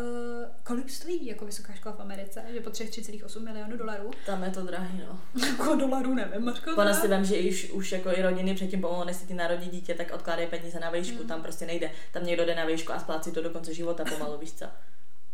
[0.63, 4.11] kolik stojí jako vysoká škola v Americe, že po 3,8 milionů dolarů.
[4.25, 5.19] Tam je to drahý, no.
[5.47, 6.75] jako dolarů nevím, Mařko.
[6.75, 9.69] Ono si vím, že už, už jako i rodiny předtím pomalu, než si ti narodí
[9.69, 11.27] dítě, tak odkládají peníze na výšku, mm.
[11.27, 11.91] tam prostě nejde.
[12.11, 14.65] Tam někdo jde na výšku a splácí to do konce života pomalu, víš co.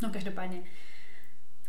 [0.01, 0.63] No každopádně.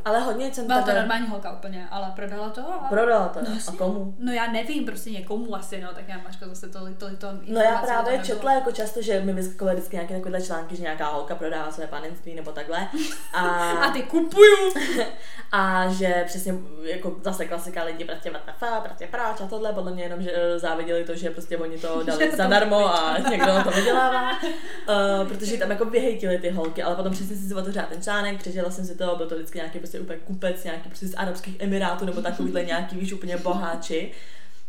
[0.04, 2.60] Ale hodně jsem Byla to normální holka úplně, ale prodala to.
[2.60, 2.86] A...
[2.88, 4.14] Prodala to, no, a komu?
[4.18, 7.26] No já nevím, prostě někomu asi, no, tak já máš zase to, to, to, to
[7.46, 11.08] No já právě četla jako často, že mi vyskakovaly vždycky nějaké takové články, že nějaká
[11.08, 12.88] holka prodává své panenství nebo takhle.
[13.32, 14.74] A, a ty kupuju!
[15.52, 20.02] a že přesně jako zase klasika lidi prostě vatafá, prostě práč a tohle, podle mě
[20.02, 24.30] jenom, že eh, záviděli to, že prostě oni to dali zadarmo a někdo to vydělává.
[24.32, 28.70] uh, protože tam jako vyhejtili ty holky, ale potom přesně si otevřela ten článek, přečetla
[28.70, 32.04] jsem si to, byl to vždycky nějaký prostě úplně kupec, nějaký prostě z Arabských Emirátů
[32.04, 34.12] nebo takovýhle nějaký, víš, úplně boháči.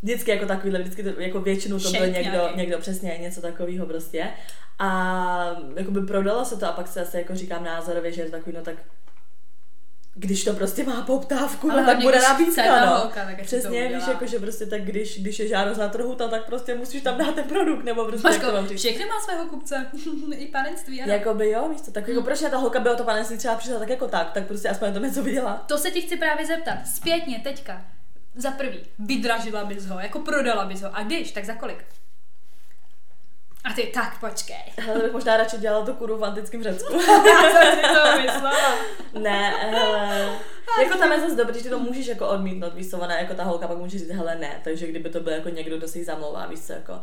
[0.01, 4.27] Vždycky jako takovýhle, vždycky to, jako většinou to byl někdo, někdo přesně, něco takového prostě.
[4.79, 5.55] A
[5.89, 8.55] by prodalo se to a pak se asi jako říkám názorově, že je to takový,
[8.55, 8.75] no tak
[10.15, 12.97] když to prostě má poptávku, no, tak bude nabídka, no.
[12.97, 16.29] Holka, tak Přesně, víš, jako, že prostě tak když, když je žádost na trhu, tam,
[16.29, 19.45] tak prostě musíš tam dát ten produkt, nebo prostě Maško, jak to všechny má svého
[19.45, 19.87] kupce,
[20.35, 21.13] i panenství, ano.
[21.13, 22.25] Jakoby jo, víš to, tak jako hmm.
[22.25, 24.93] proč ta holka by o to panenství třeba přišla tak jako tak, tak prostě aspoň
[24.93, 25.63] to něco viděla.
[25.67, 27.85] To se ti chci právě zeptat, zpětně, teďka.
[28.35, 31.85] Za prvý, vydražila bys ho, jako prodala bys ho, a když, tak za kolik?
[33.63, 34.63] A ty, tak počkej.
[34.77, 36.93] Hele, bych možná radši dělala tu kuru v antickém Řecku.
[37.03, 38.75] Já jsem si to myslela.
[39.13, 40.29] ne, hele.
[40.83, 43.33] Jako tam je zase dobrý, že ty to můžeš jako odmítnout, víš co, ona jako
[43.33, 45.99] ta holka pak může říct, hele ne, takže kdyby to byl jako někdo, kdo si
[45.99, 47.01] ji zamlouvá, víš co, jako.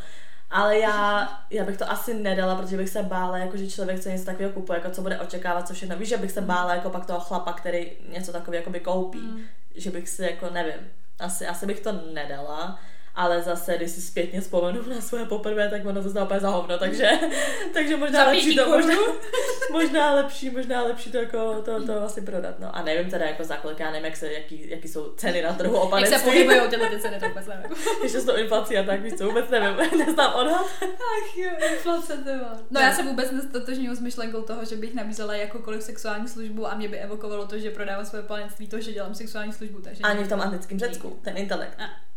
[0.51, 4.11] Ale já, já bych to asi nedala, protože bych se bála, jako že člověk chce
[4.11, 5.97] něco takového kupuje, jako co bude očekávat, co všechno.
[5.97, 9.19] Víš, že bych se bála jako pak toho chlapa, který něco takového jako by koupí.
[9.19, 9.45] Mm.
[9.75, 12.79] Že bych si jako, nevím, asi, asi bych to nedala
[13.15, 16.79] ale zase, když si zpětně vzpomenu na své poprvé, tak ono to úplně za hovno,
[16.79, 17.11] takže,
[17.75, 18.95] takže možná lepší to, možná,
[19.73, 22.77] možná, lepší, možná lepší to jako to, to asi prodat, no.
[22.77, 25.53] A nevím teda jako za kolik, já nevím, jak se, jaký, jaký jsou ceny na
[25.53, 26.13] trhu opanectví.
[26.13, 27.77] Jak se pohybují tyhle ty ceny, to vůbec nevím.
[28.03, 30.67] Ještě s tou inflací a tak, víš co, vůbec nevím, neznám odhad.
[30.83, 32.31] Ach jo, inflace, to
[32.71, 36.75] No já se vůbec nestotožňuji s myšlenkou toho, že bych nabízela jakoukoliv sexuální službu a
[36.75, 39.81] mě by evokovalo to, že prodávám své panenství, to, že dělám sexuální službu.
[39.81, 41.81] Takže Ani v tom antickém Řecku, ten intelekt.
[41.81, 42.10] A.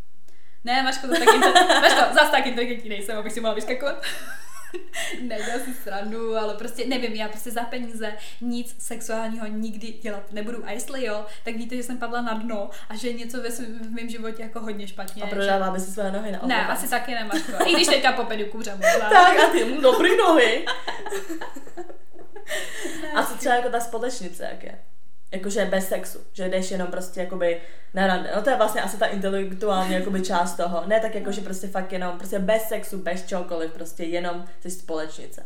[0.63, 4.04] Ne, Maško, to tak inte- Maško, zas tak inteligentní nejsem, abych si mohla vyskakovat.
[5.21, 10.65] Nedělal si srandu, ale prostě nevím, já prostě za peníze nic sexuálního nikdy dělat nebudu.
[10.67, 13.80] A jestli jo, tak víte, že jsem padla na dno a že něco ve svém,
[13.80, 15.23] v mém životě jako hodně špatně.
[15.23, 17.52] A prodává by si své nohy na Ne, asi taky ne, Maško.
[17.69, 19.10] I když teďka po pedikuře možná.
[19.10, 20.65] tak a ty dobrý nohy.
[23.15, 24.80] a co třeba jako ta společnice, jak je?
[25.34, 27.62] Jakože bez sexu, že jdeš jenom prostě jakoby
[27.93, 28.32] na rande.
[28.36, 30.84] No to je vlastně asi ta intelektuální jakoby část toho.
[30.88, 34.69] Ne tak jako, že prostě fakt jenom, prostě bez sexu, bez čokoliv, prostě jenom ze
[34.69, 35.43] společnice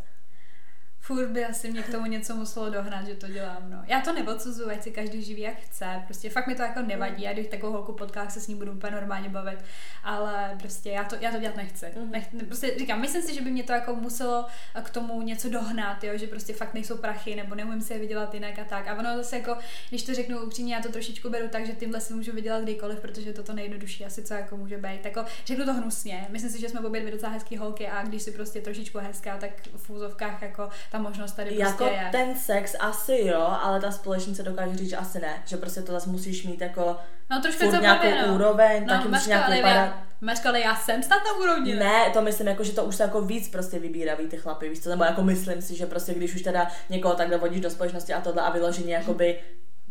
[1.07, 3.83] furt by asi mě k tomu něco muselo dohnat, že to dělám, no.
[3.87, 7.23] Já to neodsuzuji, ať si každý živí jak chce, prostě fakt mi to jako nevadí,
[7.23, 9.59] já když takovou holku potkám, se s ní budu úplně normálně bavit,
[10.03, 11.85] ale prostě já to, já to dělat nechci.
[11.95, 12.11] Mm.
[12.11, 14.45] Nech, prostě říkám, myslím si, že by mě to jako muselo
[14.83, 18.33] k tomu něco dohnat, jo, že prostě fakt nejsou prachy, nebo neumím si je vydělat
[18.33, 18.87] jinak a tak.
[18.87, 19.57] A ono zase jako,
[19.89, 22.99] když to řeknu upřímně, já to trošičku beru tak, že tímhle si můžu vydělat kdykoliv,
[22.99, 25.05] protože to to nejjednodušší asi co jako může být.
[25.05, 28.21] Jako, řeknu to hnusně, myslím si, že jsme obě dvě docela hezké holky a když
[28.21, 32.09] si prostě trošičku hezká, tak v úzovkách jako ta možnost tady prostě jako je.
[32.11, 35.43] ten sex asi jo, ale ta společnice dokáže říct, že asi ne.
[35.45, 36.97] Že prostě to zase musíš mít jako
[37.31, 38.35] no, trošku furt nějakou no.
[38.35, 39.95] úroveň, no, taky musíš nějak vypadat.
[40.21, 41.75] Mařka, ale já jsem snad na úrovni.
[41.75, 41.83] Ne?
[41.83, 44.79] ne, to myslím jako, že to už se jako víc prostě vybíraví ty chlapy, víš
[44.79, 48.13] co, nebo jako myslím si, že prostě když už teda někoho takhle vodíš do společnosti
[48.13, 49.39] a tohle a vyloženě jakoby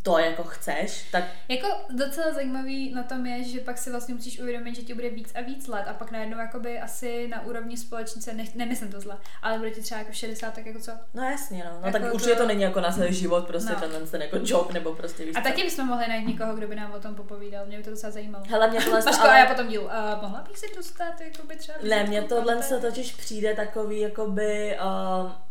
[0.07, 1.25] to jako chceš, tak...
[1.49, 5.11] Jako docela zajímavý na tom je, že pak si vlastně musíš uvědomit, že ti bude
[5.11, 9.01] víc a víc let a pak najednou jakoby asi na úrovni společnice, ne, nemyslím to
[9.01, 10.93] zle, ale bude ti třeba jako 60, tak jako co?
[11.15, 11.71] No jasně, no.
[11.71, 12.15] no jako tak to...
[12.15, 13.81] určitě to není jako na celý život, prostě no.
[13.81, 16.75] ten, ten jako job nebo prostě víš A taky bychom mohli najít někoho, kdo by
[16.75, 18.45] nám o tom popovídal, mě by to docela zajímalo.
[18.49, 19.33] Hele, mě tohle Paško, ale...
[19.33, 21.79] a já potom díl, uh, mohla bych si dostat jakoby třeba...
[21.83, 24.79] Ne, mně tohle se totiž přijde takový jakoby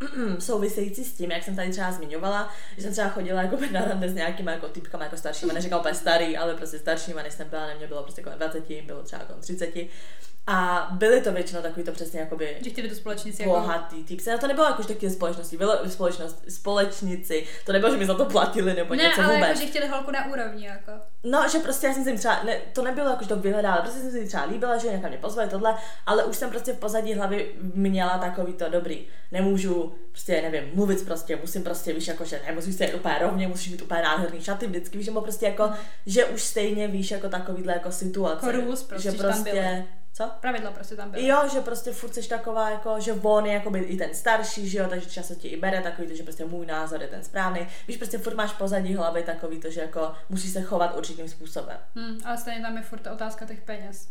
[0.04, 3.86] uh, související s tím, jak jsem tady třeba zmiňovala, že jsem třeba chodila jakoby na
[3.86, 4.14] rande s
[4.46, 7.88] nějakýma jako typkama jako staršíma, neříkám úplně starý, ale prostě staršíma, než jsem byla, nemě
[7.88, 9.74] bylo prostě kolem 20, bylo třeba kolem 30.
[10.48, 13.54] A byly to většinou takový to přesně jakoby Že chtěli do společnici jako...
[13.54, 14.32] bohatý typci.
[14.32, 17.46] A to nebylo jako, že taky společnosti, bylo společnost, společníci.
[17.66, 19.50] To nebylo, že mi za to platili nebo Ne, něco ale vůbec.
[19.50, 20.92] jako, že chtěli holku na úrovni, jako.
[21.24, 23.78] No, že prostě já jsem si jim třeba, ne, to nebylo jako, že to vyhledala,
[23.78, 26.74] prostě jsem si jim třeba líbila, že někam mě pozvali tohle, ale už jsem prostě
[26.74, 29.08] v pozadí hlavy měla takový to dobrý.
[29.32, 33.72] Nemůžu prostě, nevím, mluvit prostě, musím prostě, víš, jako, že nemusíš se úplně rovně, musíš
[33.72, 35.72] mít úplně nádherný šaty vždycky, víš, nebo prostě jako,
[36.06, 38.46] že už stejně víš, jako takovýhle jako situace.
[38.46, 39.86] Jako rules prostě, že byly.
[40.16, 40.32] Co?
[40.42, 41.28] Pravidla prostě tam byly.
[41.28, 44.78] Jo, že prostě furt jsi taková, jako, že on je jako i ten starší, že
[44.78, 47.68] jo, takže často ti i bere takový to, že prostě můj názor je ten správný.
[47.88, 51.78] Víš, prostě furt máš pozadí hlavy takový to, že jako musíš se chovat určitým způsobem.
[51.96, 54.08] Hmm, ale stejně tam je furt ta otázka těch peněz.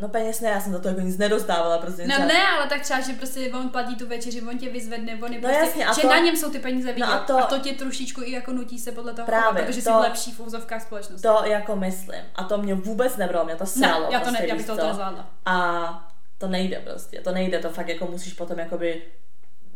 [0.00, 2.66] No peněz ne, já jsem za to jako nic nedostávala, prostě No třeba- ne, ale
[2.66, 5.64] tak třeba, že prostě on platí tu večeři, on tě vyzvedne, on je No prostě,
[5.66, 7.06] jasně, a že to- na něm jsou ty peníze vidět.
[7.06, 9.64] No a to- a to tě trošičku i jako nutí se podle toho Právě, chovat,
[9.66, 11.22] protože jsi to- v lepší v úzovkách společnosti.
[11.22, 12.20] To jako myslím.
[12.34, 14.06] A to mě vůbec nebralo, mě to ne, sralo.
[14.10, 15.30] já to ne, prostě, já víš bych to nezvládla.
[15.46, 19.02] A to nejde prostě, to nejde, to fakt jako musíš potom jakoby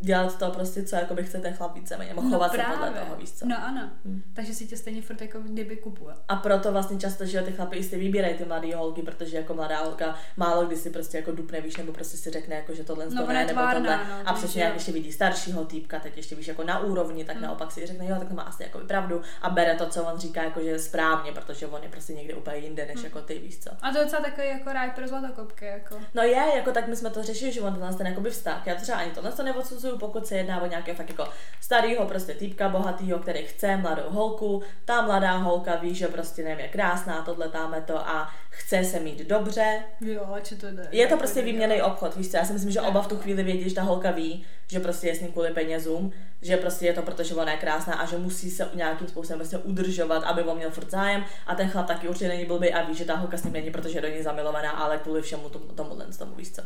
[0.00, 3.32] dělat to prostě, co jakoby chce ten chlap víceméně, nebo chovat se podle toho, víš
[3.32, 3.46] co.
[3.46, 3.90] No ano.
[4.04, 4.22] Hmm.
[4.34, 6.14] Takže si tě stejně furt jako kdyby kupuje.
[6.28, 9.54] A proto vlastně často, že ty chlapy i si vybírají ty mladé holky, protože jako
[9.54, 12.84] mladá holka málo kdy si prostě jako dupne, víš, nebo prostě si řekne, jako, že
[12.84, 14.22] tohle No, ne, je nebo tvárná, tohle.
[14.24, 17.36] no, a přesně jak ještě vidí staršího týpka, teď ještě víš jako na úrovni, tak
[17.36, 17.44] Hmm.
[17.44, 20.18] naopak si řekne, jo, tak to má asi jako pravdu a bere to, co on
[20.18, 23.04] říká, jako že je správně, protože on je prostě někde úplně jinde, než Hmm.
[23.04, 23.70] jako ty, víš co.
[23.82, 25.96] A to je docela takový jako ráj pro zlatokopky, jako.
[26.14, 28.66] No je, jako tak my jsme to řešili, že on ten jakoby vztah.
[28.66, 31.28] Já to třeba ani tohle to neodsuzuju, pokud se jedná o nějakého fakt jako
[31.60, 34.62] starýho prostě týpka bohatýho, který chce mladou holku.
[34.84, 39.00] Ta mladá holka ví, že prostě nevím, je krásná, tohle táme to a chce se
[39.00, 39.82] mít dobře.
[40.00, 40.88] Jo, či to jde.
[40.90, 42.36] Je to prostě výměný obchod, víš co?
[42.36, 45.06] Já si myslím, že oba v tu chvíli vědí, že ta holka ví, že prostě
[45.06, 48.06] je s ním kvůli penězům, že prostě je to proto, že ona je krásná a
[48.06, 51.86] že musí se nějakým způsobem prostě udržovat, aby on měl furt zájem a ten chlap
[51.86, 54.08] taky určitě není blbý a ví, že ta holka s ním není, protože je do
[54.08, 56.62] něj zamilovaná, ale kvůli všemu tomu, tomu, tomu víš co.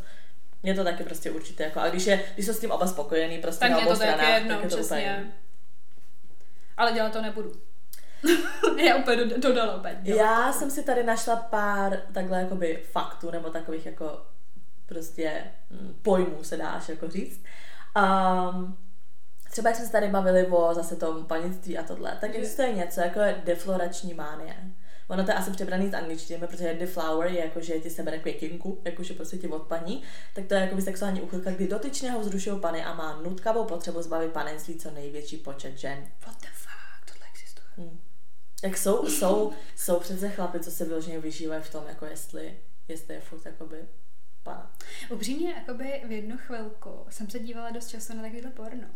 [0.63, 3.39] Je to taky prostě určitě jako, a když, je, když jsou s tím oba spokojený,
[3.39, 5.33] prostě Tak na mě obou to taky stranách, jedno, tak je to úplně přesně.
[6.77, 7.53] Ale dělat to nebudu.
[8.87, 9.99] já úplně do- dodala úplně.
[10.03, 10.59] dělat Já to.
[10.59, 14.21] jsem si tady našla pár takhle jakoby faktů nebo takových jako
[14.87, 17.45] prostě mm, pojmů se dáš jako říct.
[17.97, 18.79] Um,
[19.51, 22.73] třeba jak jsme se tady bavili o zase tom panictví a tohle, tak Že- existuje
[22.73, 24.57] něco jako je deflorační mánie.
[25.09, 28.83] Ono to je asi přebraný z angličtiny, protože deflower je jako, že ti sebere květinku,
[28.85, 30.03] jako že prostě ti odpaní,
[30.35, 34.33] tak to je jako sexuální úchylka, kdy dotyčného vzrušují pany a má nutkavou potřebu zbavit
[34.33, 36.05] panenství co největší počet žen.
[36.27, 37.67] What the fuck, tohle existuje.
[37.77, 38.01] Hmm.
[38.61, 43.15] Tak jsou, jsou, jsou přece chlapy, co se vyloženě vyžívají v tom, jako jestli, jestli
[43.15, 43.77] je furt jakoby
[44.43, 44.73] pana.
[45.11, 48.89] Upřímně, jakoby v jednu chvilku jsem se dívala dost času na takovýhle porno.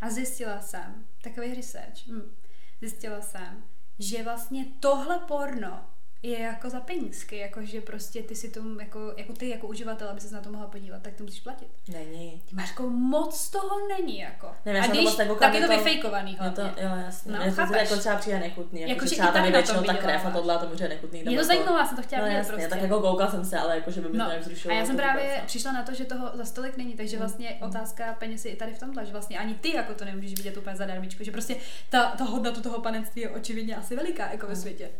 [0.00, 2.36] A zjistila jsem, takový research, hm,
[2.80, 3.64] zjistila jsem,
[3.98, 5.93] že vlastně tohle porno
[6.30, 10.08] je jako za penízky, jako že prostě ty si tomu, jako, jako ty jako uživatel,
[10.08, 11.68] aby se na to mohla podívat, tak to musíš platit.
[11.92, 12.42] Není.
[12.48, 14.48] Ty máš jako moc toho není, jako.
[14.64, 16.56] Nevím, já a jsem to když, nekoukala, tak je to vyfejkovaný Je hlavně.
[16.56, 17.32] to, jo, jasně.
[17.32, 17.76] No, je to chápeš?
[17.90, 20.30] jako třeba přijde nechutný, jako, Jakože že třeba tady tady na většinou ta krev a
[20.30, 21.22] tohle a to může nechutný.
[21.22, 22.68] Mě to zajímalo, já jsem to chtěla No jasně, prostě.
[22.68, 24.96] tak jako koukal jsem se, ale jako, že by mě No, to a já jsem
[24.96, 25.46] to právě no.
[25.46, 28.74] přišla na to, že toho za stolik není, takže vlastně otázka peněz je i tady
[28.74, 31.56] v tomhle, že vlastně ani ty jako to nemůžeš vidět úplně zadarmičku, že prostě
[31.90, 34.90] ta, ta hodnota toho panenství je očividně asi veliká jako ve světě.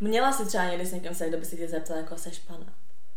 [0.00, 2.66] Měla si třeba někdy s někým se, kdo by si tě zeptal, jako seš pana.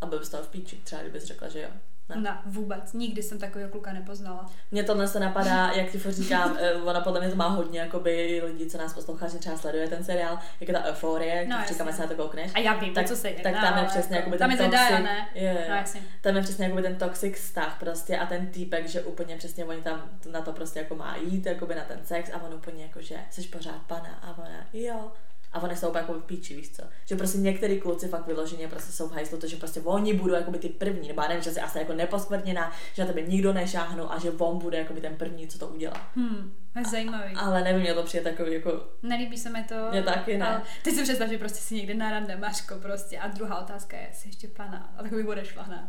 [0.01, 1.69] A byl bys toho v píči, třeba kdybys řekla, že jo.
[2.09, 2.15] Ne.
[2.21, 2.93] Ne, vůbec.
[2.93, 4.45] Nikdy jsem takového kluka nepoznala.
[4.71, 8.41] Mně tohle se napadá, jak ti říkám, eh, ona podle mě to má hodně jakoby
[8.45, 11.65] lidí, co nás poslouchá, že třeba sleduje ten seriál, jak je ta euforie, No, no,
[11.67, 12.51] říkáme se na to koukneš.
[12.55, 14.49] A já vím, tak, co se jedná, tak tam je ale přesně jako- jakoby tam
[14.57, 15.29] ten je toxic, ne?
[15.33, 15.65] Je, je.
[15.69, 16.01] No, jasně.
[16.21, 19.81] Tam je přesně jakoby ten toxic vztah prostě a ten týpek, že úplně přesně oni
[19.81, 23.01] tam na to prostě jako má jít, jakoby na ten sex a on úplně jako,
[23.01, 25.11] že jsi pořád pana a ona, jo.
[25.57, 26.83] A oni jsou úplně jako v píči, víš co?
[27.05, 30.33] Že prostě některý kluci fakt vyloženě prostě jsou v hajzlu, to, že prostě oni budou
[30.33, 33.53] jakoby ty první, nebo já nevím, že jsi asi jako neposkvrněná, že na tebe nikdo
[33.53, 36.11] nešáhnou a že on bude jakoby ten první, co to udělá.
[36.15, 37.33] Hmm, to je zajímavý.
[37.35, 39.75] Ale nevím, mě to přijde takový jako Nelíbí se mi to.
[39.91, 40.47] Mně taky ne.
[40.47, 43.97] Ale teď si představ, že prostě si někde na rande Mařko prostě a druhá otázka
[43.97, 44.93] je, jsi ještě pana.
[44.97, 45.87] A takový odešla hned.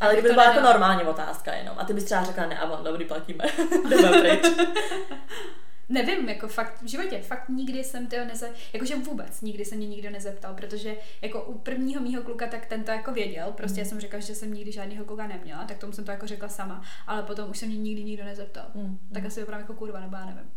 [0.00, 1.74] Ale kdyby to byla jako normální otázka jenom.
[1.78, 3.44] A ty bys třeba řekla, ne, a on, dobrý, platíme.
[3.88, 4.46] Jdeme pryč.
[5.90, 9.88] Nevím, jako fakt v životě, fakt nikdy jsem to neze, jakože vůbec nikdy se mě
[9.88, 13.86] nikdo nezeptal, protože jako u prvního mýho kluka, tak ten to jako věděl, prostě já
[13.86, 16.82] jsem řekla, že jsem nikdy žádného kluka neměla, tak tomu jsem to jako řekla sama,
[17.06, 18.66] ale potom už se mě nikdy nikdo nezeptal.
[18.74, 20.50] Mm, Tak asi opravdu jako kurva, nebo já nevím.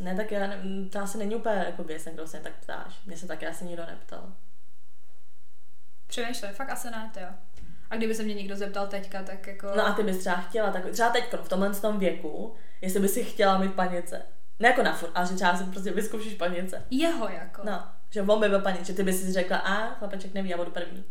[0.00, 3.00] Ne, tak já ne, to asi není úplně jako běsem, kdo se tak ptáš.
[3.06, 4.32] Mě se taky asi nikdo neptal.
[6.06, 7.28] Přemýšlej, fakt asi ne, to jo.
[7.90, 9.66] A kdyby se mě někdo zeptal teďka, tak jako...
[9.76, 13.12] No a ty bys třeba chtěla, tak, třeba teď v tomhle tom věku, jestli bys
[13.12, 14.22] si chtěla mít panice.
[14.60, 16.82] Ne jako na furt, ale že třeba si prostě vyzkoušíš panice.
[16.90, 17.62] Jeho jako.
[17.64, 20.56] No, že on by byl panic, že ty bys si řekla, a chlapeček neví, já
[20.56, 21.04] budu první.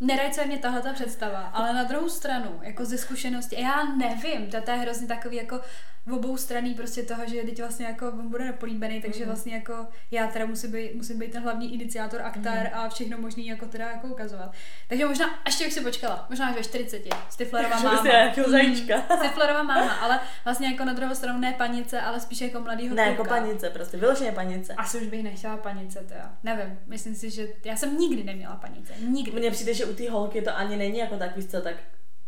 [0.00, 4.60] Nerajcuje mě tahle ta představa, ale na druhou stranu, jako ze zkušenosti, já nevím, to,
[4.60, 5.60] to je hrozně takový jako
[6.06, 9.26] v obou straný prostě toho, že teď vlastně jako on bude nepolíbený, takže mm-hmm.
[9.26, 12.78] vlastně jako já teda musím být, musím být ten hlavní iniciátor, aktér mm-hmm.
[12.78, 14.52] a všechno možný jako teda jako ukazovat.
[14.88, 18.02] Takže možná, ještě bych si počkala, možná až ve 40, Stiflerová máma.
[18.36, 19.02] Mm, zajíčka.
[19.18, 23.02] Stiflerová máma, ale vlastně jako na druhou stranu ne panice, ale spíš jako mladýho Ne,
[23.02, 24.74] jako panice, prostě vyloženě panice.
[24.74, 26.32] Asi už bych nechtěla panice, teda.
[26.42, 29.40] Nevím, myslím si, že já jsem nikdy neměla panice, nikdy.
[29.40, 31.76] Mně přijde, že u té holky to ani není jako tak, víš co, tak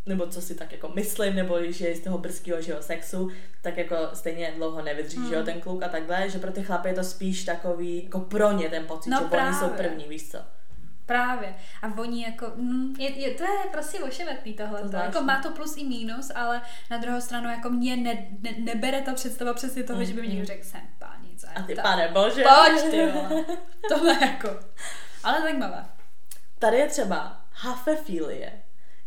[0.06, 3.30] nebo co si tak jako myslím, nebo že z toho brzkého že jo, sexu,
[3.62, 5.28] tak jako stejně dlouho nevydrží, mm.
[5.28, 5.46] že jo, hmm.
[5.46, 8.68] ten kluk a takhle, že pro ty chlapy je to spíš takový, jako pro ně
[8.68, 9.48] ten pocit, no že právě.
[9.48, 10.38] oni jsou první, víš co.
[11.06, 11.54] Právě.
[11.82, 14.88] A oni jako, mm, je, je, to je prostě ošemetný tohle.
[14.88, 18.50] To jako má to plus i mínus, ale na druhou stranu jako mě ne, ne,
[18.58, 20.46] nebere ta představa přesně toho, mm, že by mi někdo hmm.
[20.46, 21.46] řekl, jsem pánice.
[21.54, 22.42] A ty ta, pane bože.
[22.42, 23.12] Pojď ty
[23.88, 24.48] Tohle jako.
[25.24, 25.84] Ale zajímavé.
[26.58, 28.52] Tady je třeba hafefilie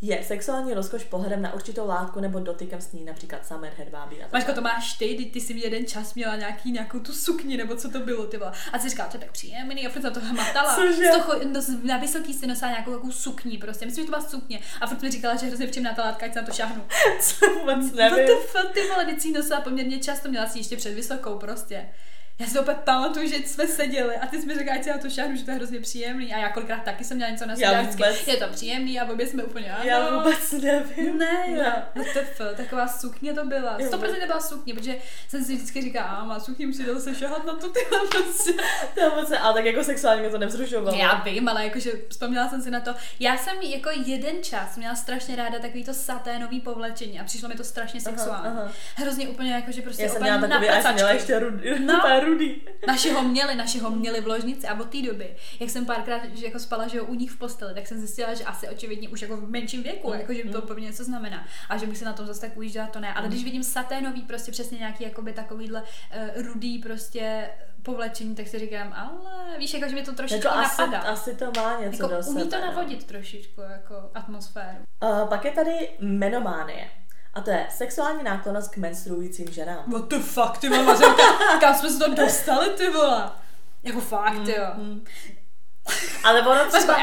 [0.02, 4.18] je sexuální rozkoš pohledem na určitou látku nebo dotykem s ní, například summer hedvábí.
[4.34, 7.58] Maško, to máš ty, kdy ty si v jeden čas měla nějaký, nějakou tu sukni,
[7.58, 8.52] nebo co to bylo, ty vole.
[8.74, 10.76] A ty říkala, to je tak příjemný, a furt na to hmatala.
[10.76, 11.10] Cože?
[11.14, 13.86] Toho, no, na vysoký si nosila nějakou takovou sukni, prostě.
[13.86, 14.60] Myslím, že to byla sukně.
[14.82, 16.84] A furt mi říkala, že hrozně příjemná ta látka, ať se na to šáhnu.
[17.22, 18.26] co vůbec nevím.
[18.28, 21.90] No to ty vole, si nosila poměrně často, měla si ještě před vysokou prostě
[22.40, 24.98] já si opět pamatuju, že jsme seděli a ty jsi mi řekla, ať si na
[24.98, 26.34] to šáhnu, že to je hrozně příjemný.
[26.34, 28.28] A já kolikrát taky jsem měla něco na já vůbec...
[28.28, 29.84] Je to příjemný a obě jsme úplně ano.
[29.84, 31.18] Já vůbec nevím.
[31.18, 31.86] Ne, ne.
[31.96, 33.78] WTF, taková sukně to byla.
[33.78, 34.96] 100% nebyla sukně, protože
[35.28, 38.52] jsem si vždycky říkala, a má sukně, musí se šahat na to ty prostě.
[38.96, 40.98] to moc, ale tak jako sexuálně mě to nevzrušovalo.
[40.98, 42.96] Já vím, ale jakože vzpomněla jsem si na to.
[43.20, 47.56] Já jsem jako jeden čas měla strašně ráda takový to saténový povlečení a přišlo mi
[47.56, 48.48] to strašně sexuální.
[48.48, 48.72] Aha, aha.
[48.96, 52.02] Hrozně úplně jako, že prostě já jsem měla takový, já jsem měla ještě rudy, no,
[52.30, 52.62] rudý.
[52.88, 56.22] Naši ho měli, naši ho měli v ložnici a od té doby, jak jsem párkrát
[56.34, 59.10] že jako spala, že jo, u nich v posteli, tak jsem zjistila, že asi očividně
[59.10, 60.20] už jako v menším věku, mm.
[60.20, 61.46] jako že to pro něco znamená.
[61.70, 63.14] A že bych se na tom zase tak ujížděla, to ne.
[63.14, 63.32] Ale mm.
[63.32, 67.50] když vidím saténový, prostě přesně nějaký jakoby takovýhle uh, rudý prostě
[67.84, 71.00] povlečení, tak si říkám, ale víš, jako, že mi to trošičku jako napadá.
[71.00, 72.66] Asi, asi to má něco jako, do umí sebe, to no.
[72.66, 73.08] navodit no.
[73.08, 74.78] trošičku, jako atmosféru.
[75.04, 76.90] Uh, pak je tady menománie.
[77.40, 79.84] A to je sexuální náklonost k menstruujícím ženám.
[79.88, 81.00] What the fuck, ty mama,
[81.60, 83.30] kam jsme se to dostali, ty vole?
[83.84, 84.66] Jako fakt, jo.
[84.76, 85.06] Mm,
[86.24, 86.98] Ale ono třeba,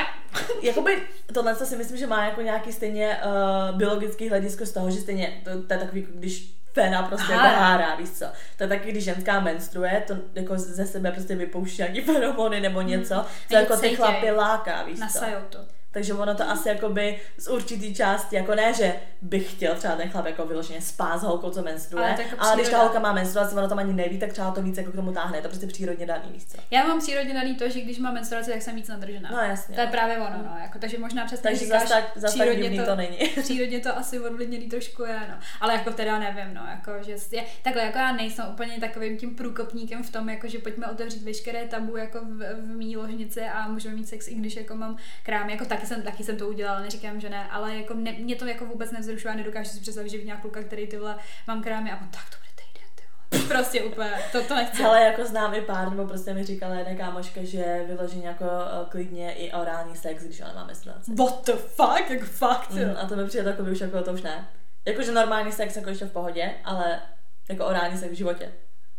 [0.62, 1.02] jakoby
[1.34, 5.40] tohle si myslím, že má jako nějaký stejně uh, biologický hledisko z toho, že stejně
[5.44, 7.46] to, to je takový, jako když fena prostě Aha.
[7.46, 8.26] jako hárá, víš co.
[8.56, 12.80] To je taky, když ženská menstruuje, to jako ze sebe prostě vypouští nějaký feromony nebo
[12.80, 15.00] něco, co jako ty chlapy láká, víš co.
[15.00, 15.75] Nasajou to.
[15.96, 20.10] Takže ono to asi jakoby z určitý části, jako ne, že bych chtěl třeba ten
[20.10, 23.12] chlap jako vyloženě spát s holkou, co menstruuje, ale, jako ale když ta holka má
[23.12, 25.38] menstruaci, ono tam ani neví, tak třeba to víc jako k tomu táhne.
[25.38, 26.58] Je to prostě přírodně daný místo.
[26.70, 29.30] Já mám přírodně daný to, že když mám menstruaci, tak jsem víc nadržená.
[29.32, 29.74] No jasně.
[29.74, 32.80] To je právě ono, no, jako, takže možná přes takže říkáš, zase tak, zas přírodně
[32.80, 33.16] to, to, není.
[33.42, 35.34] přírodně to asi odvlivněný trošku je, no.
[35.60, 39.34] Ale jako teda nevím, no, jako, že je, takhle jako já nejsem úplně takovým tím
[39.34, 43.68] průkopníkem v tom, jako, že pojďme otevřít veškeré tabu jako v, v mý ložnici a
[43.68, 46.80] můžeme mít sex, i když jako mám krám, jako taky jsem, taky jsem to udělala
[46.80, 50.08] neříkám, že ne, ale jako ne, mě to jako vůbec nevzrušuje a nedokážu si představit,
[50.08, 51.16] že v nějakou kluka, který ty vole
[51.46, 53.48] mám krámy a on tak to bude týden, ty vole.
[53.48, 54.82] Prostě úplně, to, to nechci.
[54.82, 58.88] Ale jako znám i pár, nebo prostě mi říkala jedna kámoška, že vyloží jako uh,
[58.88, 61.14] klidně i orální sex, když ona má menstruaci.
[61.14, 64.22] What the fuck, jako fakt, mm, A to mi přijde takový už jako to už
[64.22, 64.48] ne.
[64.84, 67.00] Jakože normální sex jako ještě v pohodě, ale
[67.48, 68.52] jako orální sex v životě.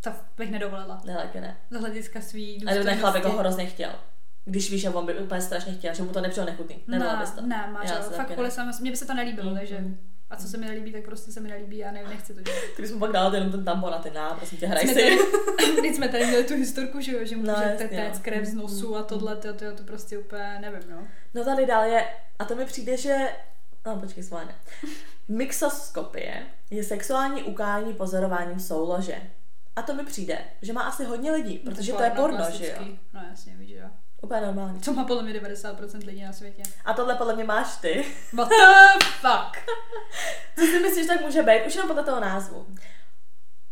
[0.04, 1.02] To bych nedovolila.
[1.06, 1.58] Ne, taky ne.
[1.70, 2.80] Z hlediska svý důstojnosti.
[2.80, 3.92] Ale ten chlap jako hrozně chtěl
[4.48, 6.84] když víš, že on by úplně strašně chtěl, že mu to nepřijde nechutný.
[6.88, 7.42] Nedala ne, bys to.
[7.42, 9.98] Ne, máš, fakt kvůli sama, mně by se to nelíbilo, mm, takže mm.
[10.30, 12.60] A co se mi nelíbí, tak prostě se mi nelíbí a ne, nechci to dělat.
[12.76, 15.18] Ty bys mu pak dala jenom ten tampon a ty ná, prosím tě, hraj si.
[15.82, 18.96] Teď jsme tady měli tu historku, že jo, že může no, téct krev z nosu
[18.96, 21.08] a tohle, to, to, to prostě úplně nevím, no.
[21.34, 22.08] No tady dál je,
[22.40, 23.30] a to mi přijde, že
[23.88, 24.56] No, počkej, sváne.
[25.28, 29.22] Mixoskopie je sexuální ukázání pozorováním soulože.
[29.76, 32.46] A to mi přijde, že má asi hodně lidí, no, protože to, to je porno,
[32.52, 32.88] že jo?
[33.14, 33.90] No jasně, víš, jo.
[34.22, 34.82] Úplně normální.
[34.82, 36.64] Co má podle mě 90% lidí na světě.
[36.86, 38.06] A tohle podle mě máš ty.
[38.34, 39.66] What the fuck?
[40.60, 41.66] Co si myslíš, tak může být?
[41.68, 42.68] Už jenom podle toho názvu.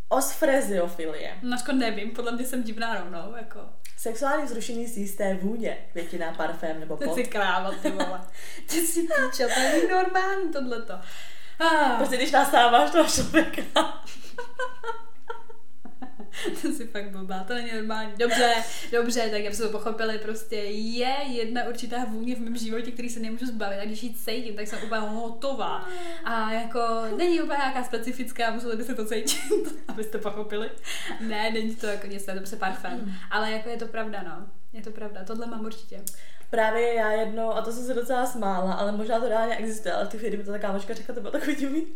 [0.10, 1.38] Osfreziofilie.
[1.42, 3.60] No, nevím, podle mě jsem divná rovnou, jako.
[3.98, 7.16] Sexuální vzrušení z jisté vůně, květina, parfém nebo pot.
[7.16, 8.22] Ty si kráva, ty vole.
[8.70, 10.94] Ty si píčel, to je normální tohleto.
[11.60, 11.98] Ah.
[11.98, 13.62] Prostě když nasáváš toho člověka.
[16.62, 18.12] to si fakt blbá, to není normální.
[18.18, 18.54] Dobře,
[18.92, 23.10] dobře, tak aby se to pochopili, prostě je jedna určitá vůně v mém životě, který
[23.10, 25.88] se nemůžu zbavit a když ji cítím, tak jsem úplně hotová.
[26.24, 26.80] A jako
[27.18, 30.72] není úplně nějaká specifická, museli byste to cítit, abyste pochopili.
[31.20, 33.16] Ne, není to jako nic, to je prostě parfém.
[33.32, 34.48] Ale jako je to pravda, no.
[34.74, 36.02] Je to pravda, tohle mám určitě.
[36.50, 40.08] Právě já jedno, a to jsem se docela smála, ale možná to reálně existuje, ale
[40.08, 41.88] tu chvíli mi to ta kámoška řekla, to bylo takový divný,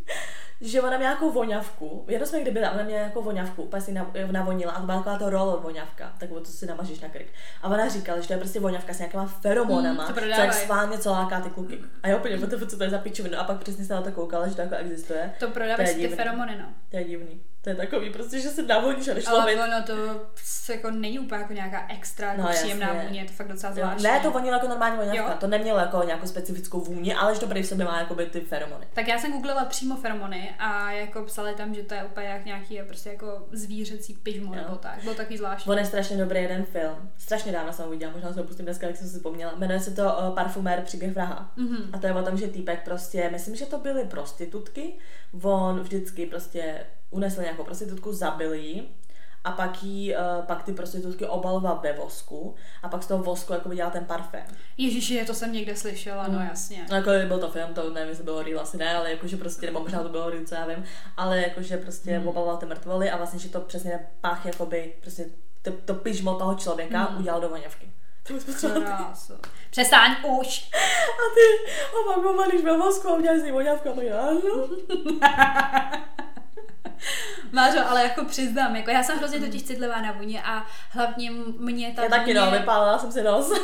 [0.62, 3.96] že ona měla nějakou voňavku, jedno jsme kdy byla, ona měla nějakou voňavku, úplně si
[4.32, 7.26] navonila a to byla taková to rolo voňavka, takovou to si namažeš na krk.
[7.62, 10.36] A ona říkala, že to je prostě voňavka s nějakýma feromonama, Mm, to co jak
[10.36, 10.66] prodávají.
[10.66, 11.80] sválně co láká ty kluky.
[12.04, 12.50] A já úplně, mm.
[12.70, 14.76] co to je za pičovinu, a pak přesně se na to koukala, že to jako
[14.76, 15.34] existuje.
[15.40, 16.66] To To prodávají ty feromony, no.
[16.92, 17.42] To je divný.
[17.62, 19.60] To je takový prostě, že se navoníš a jdeš Ale lovit.
[19.64, 19.94] ono to
[20.36, 23.08] se jako není úplně jako nějaká extra jako No, příjemná jasně.
[23.08, 24.04] vůně, je to fakt docela zvláštní.
[24.04, 25.38] Ne, to vonilo jako normální voňavka, Jo.
[25.40, 28.42] to nemělo jako nějakou specifickou vůni, ale že to prý v sobě má jakoby ty
[28.42, 28.88] feromony.
[28.94, 32.46] Tak já jsem googlila přímo feromony a jako psali tam, že to je úplně jak
[32.46, 34.62] nějaký prostě jako zvířecí pyžmo Jo.
[34.64, 35.04] nebo tak.
[35.04, 35.72] Bylo takový zvláštní.
[35.72, 37.10] On je strašně dobrý jeden film.
[37.18, 39.54] Strašně dávno jsem ho viděla, možná se ho pustím dneska, jak jsem si vzpomněla.
[39.56, 41.52] Jmenuje se to uh, Parfumér příběh vraha.
[41.56, 41.90] Mhm.
[41.94, 44.94] A to je o tom, že týpek prostě, myslím, že to byly prostitutky,
[45.44, 48.90] on vždycky prostě unesl nějakou prostitutku, zabil ji
[49.44, 53.54] a pak jí, uh, pak ty prostitutky obaloval ve vosku a pak z toho vosku
[53.54, 54.46] jako dělal ten parfém.
[54.78, 56.46] Ježiši, to jsem někde slyšela, no Mm.
[56.50, 56.86] jasně.
[56.90, 59.66] No, jako byl to film, to nevím, jestli bylo real, asi ne, ale jakože prostě,
[59.66, 60.84] nebo možná to bylo real, co já vím,
[61.18, 62.28] ale jakože prostě Hmm.
[62.28, 65.26] obaloval ty mrtvoly a vlastně, že to přesně ten pach, jakoby, prostě
[65.62, 67.20] to, to pyžmo toho člověka Hmm.
[67.20, 67.50] udělal do.
[68.86, 69.34] Krásu.
[69.72, 70.70] Přestaň už.
[71.10, 73.94] A ty opakovaníš ve vosku a uděláš z ní voňavku a
[74.42, 74.70] to.
[77.52, 81.94] Mářo, ale jako přiznám, jako já jsem hrozně totiž citlivá na vůně a hlavně mě
[81.96, 82.60] ta Já taky no, vůně...
[82.60, 83.52] vypálila jsem si nos.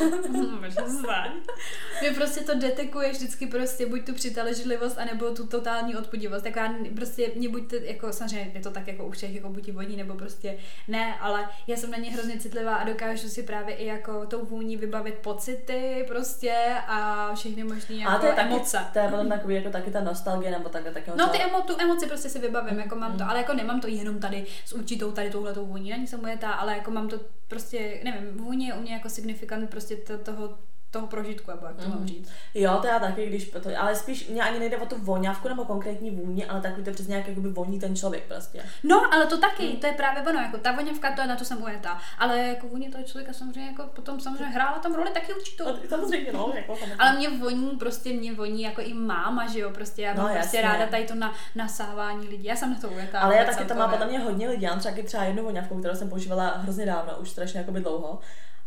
[2.00, 6.44] Mě prostě to detekuje vždycky prostě buď tu přitažlivost, anebo tu totální odpudivost.
[6.44, 9.48] Tak já prostě mě buď to, jako samozřejmě je to tak jako u všech, jako
[9.48, 10.56] buď voní, nebo prostě
[10.88, 14.44] ne, ale já jsem na ně hrozně citlivá a dokážu si právě i jako tou
[14.44, 16.54] vůní vybavit pocity prostě
[16.86, 18.86] a všechny možné jako A to je taky, emoce.
[18.92, 21.76] to je potom takový jako taky ta nostalgie, nebo takhle taky No ty emo, tu
[21.78, 23.24] emoci prostě si vybavím, jako mám to.
[23.28, 26.90] Ale jako nemám to jenom tady s určitou tady touhletou vůní, není ujetá, ale jako
[26.90, 30.58] mám to prostě, nevím, vůně je u mě jako signifikant prostě to, toho,
[30.96, 32.06] toho prožitku, nebo jak to mám Mhm.
[32.08, 32.30] říct.
[32.54, 35.64] Jo, to já taky, když to, ale spíš mě ani nejde o tu voňavku nebo
[35.64, 38.62] konkrétní vůni, ale takový to přesně jak jakoby voní ten člověk prostě.
[38.82, 39.76] No, ale to taky, Mm.
[39.76, 42.66] to je právě ono, jako ta voňavka, to je na to jsem ujetá, ale jako
[42.68, 45.64] vůně toho člověka samozřejmě jako potom samozřejmě hrála tam roli taky určitou.
[45.66, 46.96] No, samozřejmě, no, jako samozřejmě.
[46.98, 50.32] Ale mě voní, prostě mě voní jako i máma, že jo, prostě já No, mám
[50.32, 50.72] prostě jasně.
[50.72, 53.20] ráda tady to na, nasávání lidí, já jsem na to ujetá.
[53.20, 54.62] Ale já taky to má podle mě hodně lidí.
[54.62, 58.18] Já mám třeba, třeba jednu voňavku, kterou jsem používala hrozně dávno, už strašně jakoby dlouho.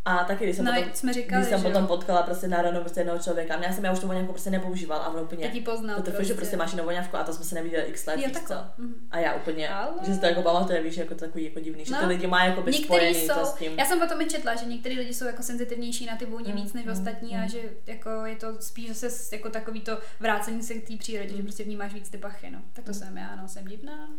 [0.06, 1.72] A taky, když jsem, No, potom, jsme říkali, když jsem že jo.
[1.72, 4.50] potom potkala prostě národnou prostě jednoho člověka, a já jsem já už tu voňavku prostě
[4.50, 5.46] nepoužívala a on úplně.
[5.54, 6.24] Ji poznal to, prostě.
[6.26, 8.54] že prostě máš jinou voňavku a to jsme se neviděli x let, Jo, co?
[8.78, 8.94] Mhm.
[9.12, 11.94] A já úplně, Ale- že si to jako pamatuje, víš, jako takový jako divný, že
[11.94, 12.00] No.
[12.00, 13.72] ty lidi mají jako by spojený jsou, to s tím.
[13.80, 16.62] já jsem potom i četla, že některý lidi jsou jako senzitivnější na ty vůně Mm,
[16.62, 17.50] víc než mm, ostatní a mm.
[17.50, 21.44] že jako je to spíš zase jako takový to vrácení se k té přírodě, že
[21.44, 22.60] prostě vnímáš víc ty pachy, no.
[22.74, 24.10] Tak to jsem já, no, jsem divná.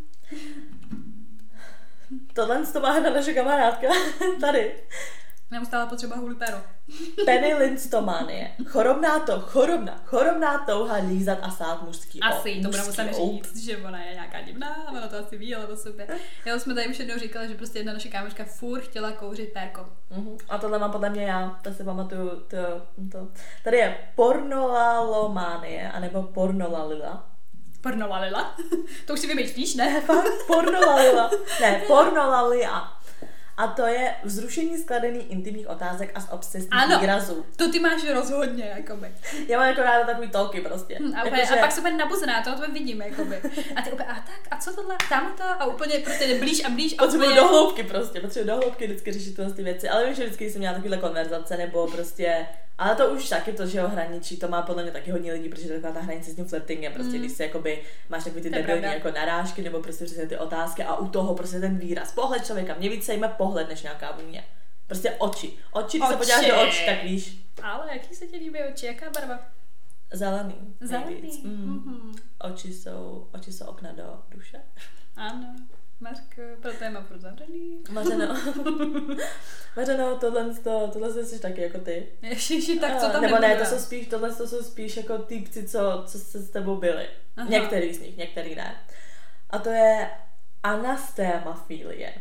[2.33, 3.87] Tohle to má na naše kamarádka
[4.41, 4.73] tady.
[5.51, 6.57] Neustále potřeba huli pero.
[7.25, 8.55] Penny Linstomanie.
[8.67, 13.57] Chorobná to, chorobná, chorobná touha lízat a sát mužský Asi, o, to bude muset říct,
[13.57, 16.17] že ona je nějaká divná, ona to asi ví, ale to super.
[16.45, 19.87] Já jsme tady už jednou říkali, že prostě jedna naše kámoška furt chtěla kouřit perko.
[20.11, 20.37] Mhm.
[20.49, 22.57] A tohle mám podle mě já, to si pamatuju, to,
[23.13, 23.29] to.
[23.65, 27.31] Tady je pornolalomanie, anebo pornolalila.
[27.81, 28.57] Pornolalila.
[29.07, 30.03] to už si vymýšlíš, ne?
[30.47, 31.31] Pornolalila.
[31.61, 33.00] Ne, pornolalia.
[33.61, 37.01] A to je vzrušení skladený intimních otázek a z obsesních Ano.
[37.01, 37.47] výrazů.
[37.57, 39.09] To ty máš rozhodně, jakoby.
[39.49, 40.99] Já mám jako ráda takový tolky prostě.
[41.01, 43.37] Hm, A, Jako, že- a pak se úplně nabuzená, to úplně vidím, jakoby.
[43.77, 46.69] A ty úplně, a tak, a co tohle, tam to, a úplně prostě blíž a
[46.71, 47.41] blíž a Potřebuji úplně...
[47.41, 50.51] do hloubky prostě, potřebuji do hloubky vždycky řešit tyhle ty věci, ale vím, že vždycky
[50.51, 52.47] jsem měla takovéhle konverzace, nebo prostě,
[52.81, 55.49] ale to už taky to, že jo, hraničí, to má podle mě taky hodně lidí,
[55.49, 57.19] protože to je taková ta hranice s tím flirtingem, prostě, Mm.
[57.19, 60.97] když si jakoby máš takový ty debilní jako narážky, nebo prostě přesně ty otázky a
[60.97, 64.45] u toho prostě ten výraz, pohled člověka, mě víc zajímá pohled než nějaká vůně.
[64.87, 65.53] Prostě oči.
[65.73, 66.19] Oči, když se Oči.
[66.19, 69.39] podíváš do očí, tak víš, Ale jaký se ti líbí oči, jaká barva?
[70.13, 70.55] zelený.
[70.81, 71.41] Zelený.
[71.45, 71.83] Mm.
[71.87, 72.13] Mhm.
[72.53, 74.61] Oči jsou, oči jsou okna do duše.
[75.17, 75.57] Ano,
[76.01, 77.83] Marko, proto je má furt zavřený.
[77.91, 78.27] Mařeno.
[79.77, 82.09] Mařeno, tohle, to, tohle jsi taky jako ty.
[82.23, 83.65] Ježiši, tak co tam Nebo ne, nebude?
[83.65, 87.09] to jsou spíš, tohle to jsou spíš jako týpci, co, co se s tebou byli.
[87.37, 87.49] Aha.
[87.51, 88.77] Některý z nich, některý ne.
[89.51, 90.11] A to je
[90.63, 92.15] anastémafilie.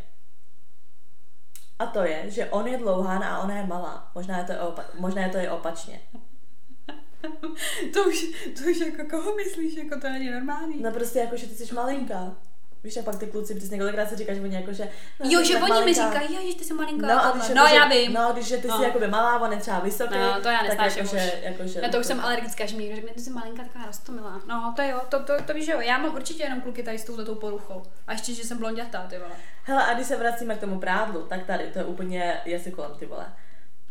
[1.80, 4.11] A to je, že on je dlouhán a ona je malá.
[4.15, 6.01] Možná je to, i opa- možná je to i opačně.
[7.93, 8.25] to, už,
[8.57, 10.82] to už jako koho myslíš, jako to není normální.
[10.82, 12.36] No prostě jako, že ty jsi malinká.
[12.84, 14.89] Víš, a pak ty kluci přesně kolikrát si říkáš, že oni jako, že...
[15.19, 16.11] No, jo, ty že oni mi malinká.
[16.11, 17.07] říkají, jo, že ty jsi malinká.
[17.07, 18.13] No, a když no jako, já že, vím.
[18.13, 18.77] No, když že ty No.
[18.77, 20.15] jsi jakoby malá, on je třeba vysoký.
[20.17, 21.21] No, to já nesnáším jako, už.
[21.21, 23.63] že, jako, že, Já to už jsem alergická, že mi někdo řekne, ty jsi malinká,
[23.63, 24.41] taková rostomilá.
[24.47, 25.80] No, to jo, to, to, to víš, že jo.
[25.82, 27.84] Já mám určitě jenom kluky tady s touhletou poruchou.
[28.07, 29.32] A ještě, že jsem blondětá, ty vole.
[29.63, 33.05] Hele, a když se vracíme k tomu prádlu, tak tady, to je úplně jazykolem, ty
[33.05, 33.25] vole.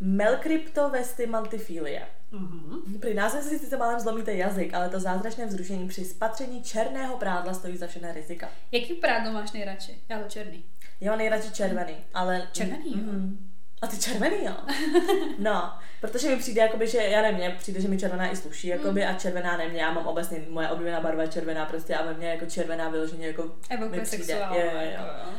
[0.01, 2.03] Melkryptovestimantifilie.
[2.31, 2.99] Mhm.
[3.01, 7.55] Při názvem si sice málem zlomíte jazyk, ale to zázračné vzrušení při spatření černého prádla
[7.55, 8.49] stojí za všechny rizika.
[8.73, 9.99] Jaký prádlo máš nejradši?
[10.09, 10.65] Já to černý.
[11.01, 12.49] Já mám nejradši červený, ale...
[12.53, 12.97] Červený, jo?
[13.13, 13.51] Mhm.
[13.83, 14.53] A ty červený, jo?
[15.39, 19.01] No, protože mi přijde, jakoby, že, já nevím, přijde, že mi červená i sluší, jakoby,
[19.05, 19.09] Mm.
[19.11, 22.15] a červená ne, mě, já mám obecně, moje oblíbená barva je červená prostě a ve
[22.15, 24.25] mně jako červená vyloženě jako Evokuje mi přijde.
[24.25, 24.55] sexuál.
[24.55, 24.81] Jo, jo, jo.
[24.91, 25.33] jako jo.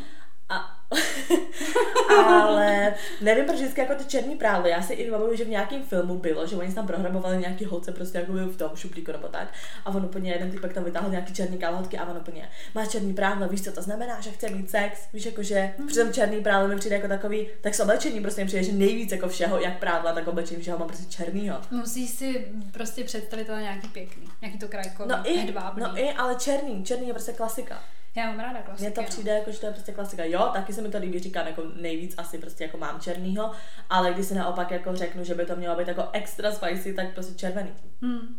[0.49, 0.78] A,
[2.25, 4.67] ale nevím, proč vždycky jako ty černý prádlo.
[4.67, 7.91] Já si i vybavuju, že v nějakém filmu bylo, že oni tam programovali nějaký holce
[7.91, 9.47] prostě jako v tom šuplíku nebo tak.
[9.85, 13.13] A on úplně jeden typek tam vytáhl nějaký černý kalhotky a on úplně má černý
[13.13, 15.87] prádlo, víš, co to znamená, že chce mít sex, víš, jako že Mhm.
[15.87, 19.11] přitom černý prádlo mi přijde jako takový, tak s oblečením prostě mi přijde, že nejvíc
[19.11, 21.57] jako všeho, jak prádla, tak oblečení, že ho mám prostě černýho.
[21.71, 25.83] Musíš si prostě představit ale nějaký pěkný, nějaký to krajkový, No i, hedvábný.
[25.83, 27.83] no i, ale černý, černý je prostě klasika.
[28.15, 28.81] Já mám ráda klasiky.
[28.83, 29.07] Mně to no.
[29.07, 30.23] přijde jako, že to je prostě klasika.
[30.25, 33.51] Jo, taky se mi to líbí, říkám jako nejvíc asi prostě jako mám černýho,
[33.89, 37.13] ale když si naopak jako řeknu, že by to mělo být jako extra spicy, tak
[37.13, 37.69] prostě červený.
[38.01, 38.35] Hmm.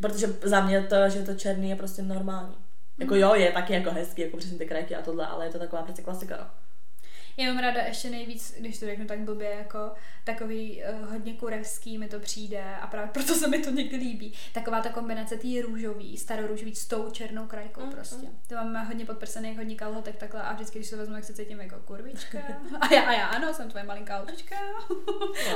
[0.00, 2.56] Protože za mě to, že to černý je prostě normální.
[2.98, 5.58] Jako jo, je taky jako hezký, jako přesně ty krajky a tohle, ale je to
[5.58, 6.46] taková prostě klasika, no.
[7.36, 9.78] Já mám ráda ještě nejvíc, když to řeknu tak blbě, jako
[10.24, 14.32] takový uh, hodně kurevský mi to přijde a právě proto se mi to někdy líbí.
[14.52, 18.26] Taková ta kombinace té růžový, starorůžový s tou černou krajkou Mm, prostě.
[18.48, 21.60] To mám hodně podprsených, hodně kalhotek takhle a vždycky, když to vezmu, jak se cítím
[21.60, 22.38] jako kurvička.
[22.80, 24.56] A já, a já ano, jsem tvoje malinká holčička.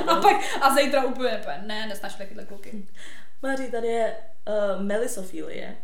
[0.07, 2.87] A pak, a zítra úplně, ne, nesnaž takovýhle kluky.
[3.41, 4.15] Maří, tady je
[4.47, 5.77] uh, melisofilie.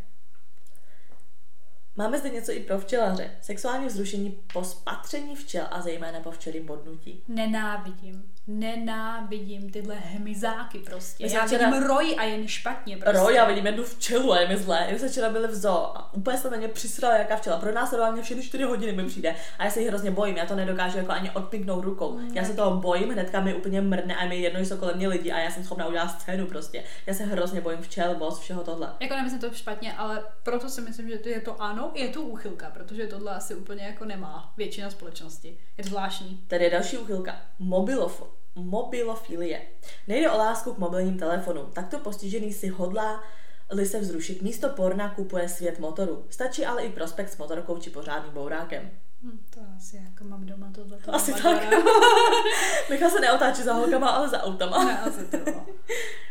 [1.97, 3.31] Máme zde něco i pro včelaře.
[3.41, 7.23] Sexuální vzrušení po spatření včel a zejména po včelím bodnutí.
[7.27, 8.31] Nenávidím.
[8.47, 11.25] Nenávidím tyhle hmyzáky prostě.
[11.25, 13.19] My Já včera- vidím roj a jen špatně prostě.
[13.19, 14.87] Ro, já vidím jednu včelu a je mi zlé.
[14.91, 17.57] My jsme včera byli v zoo a úplně se na mě přisrala jaká včela.
[17.59, 20.37] Pro nás mě všechny 4 hodiny mi přijde a já se jí hrozně bojím.
[20.37, 22.19] Já to nedokážu jako ani odpiknout rukou.
[22.33, 24.97] Já se toho bojím, hnedka mi úplně mrne a je mi jedno, že jsou kolem
[24.97, 26.83] mě lidi a já jsem schopná udělat scénu prostě.
[27.05, 28.93] Já se hrozně bojím včel, voz, všeho tohle.
[28.99, 32.21] Jako nemyslím to špatně, ale proto si myslím, že to je to ano, je to
[32.21, 35.57] úchylka, protože tohle asi úplně jako nemá většina společnosti.
[35.77, 36.43] Je to zvláštní.
[36.47, 37.35] Tady je další úchylka.
[37.61, 39.61] Mobilof- mobilofilie.
[40.07, 41.71] Nejde o lásku k mobilním telefonům.
[41.73, 43.23] Takto postižený si hodlá
[43.71, 46.25] li se vzrušit, místo porna kupuje svět motoru.
[46.29, 48.91] Stačí ale i prospekt s motorkou či pořádným bourákem.
[49.23, 50.97] Hm, to asi jako mám doma tohle.
[51.11, 51.63] Asi tak.
[52.89, 54.83] Michal se neotáčí za holkama, ale za autama.
[54.85, 55.37] Ne, asi to.
[55.37, 55.65] bylo.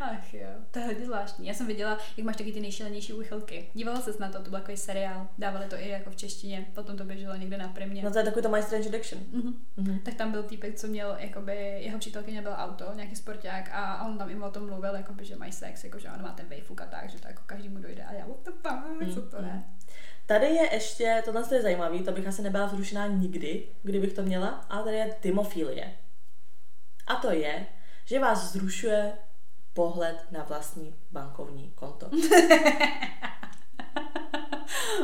[0.01, 1.47] Ach jo, to je hodně zvláštní.
[1.47, 3.69] Já jsem viděla, jak máš taky ty nejšilenější úchylky.
[3.73, 5.27] Dívala ses na to, to byl takový seriál.
[5.37, 8.03] Dávali to i jako v češtině, potom to běželo někde na primě.
[8.03, 9.23] No to je takový to My Strange Addiction.
[9.31, 9.53] Mhm.
[9.77, 9.99] Mhm.
[9.99, 14.17] Tak tam byl týpek, co měl, jakoby, jeho přítelkyně byl auto, nějaký sporták a on
[14.17, 16.81] tam i o tom mluvil, jakoby, že mají sex, jako, že on má ten vejfuk
[16.81, 19.45] a tak, že to jako každému dojde a já, what the fuck, co to Mm,
[19.47, 19.63] je?
[20.27, 24.65] Tady je ještě, tohle je zajímavý, to bych asi nebyla vzrušená nikdy, kdybych to měla,
[24.69, 25.97] ale tady je tymofilie.
[27.07, 27.65] A to je,
[28.05, 29.11] že vás vzrušuje
[29.73, 32.09] pohled na vlastní bankovní konto.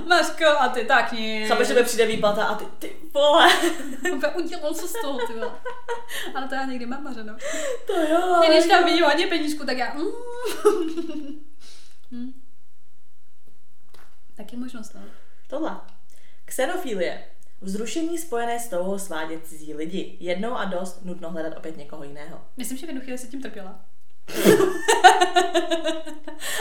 [0.08, 1.48] Mařko, a ty tak nic.
[1.48, 3.50] Chápeš, že mi přijde výplata a ty, ty vole,
[4.36, 5.52] udělal co z toho, ty vole.
[6.36, 7.36] Ale to já někdy mám mařeno.
[7.88, 8.18] to jo.
[8.36, 9.94] ale- Když tam vidím hodně penížku, tak já...
[12.12, 12.34] Mm.
[14.36, 15.02] Taky možnost, no.
[15.48, 15.78] Tohle.
[16.46, 17.24] Xenofilie.
[17.62, 20.18] Vzrušení spojené s touhou svádět cizí lidi.
[20.20, 22.42] Jednou a dost, nutno hledat opět někoho jiného.
[22.58, 23.80] Myslím, že v jednu chvíli se tím trpěla.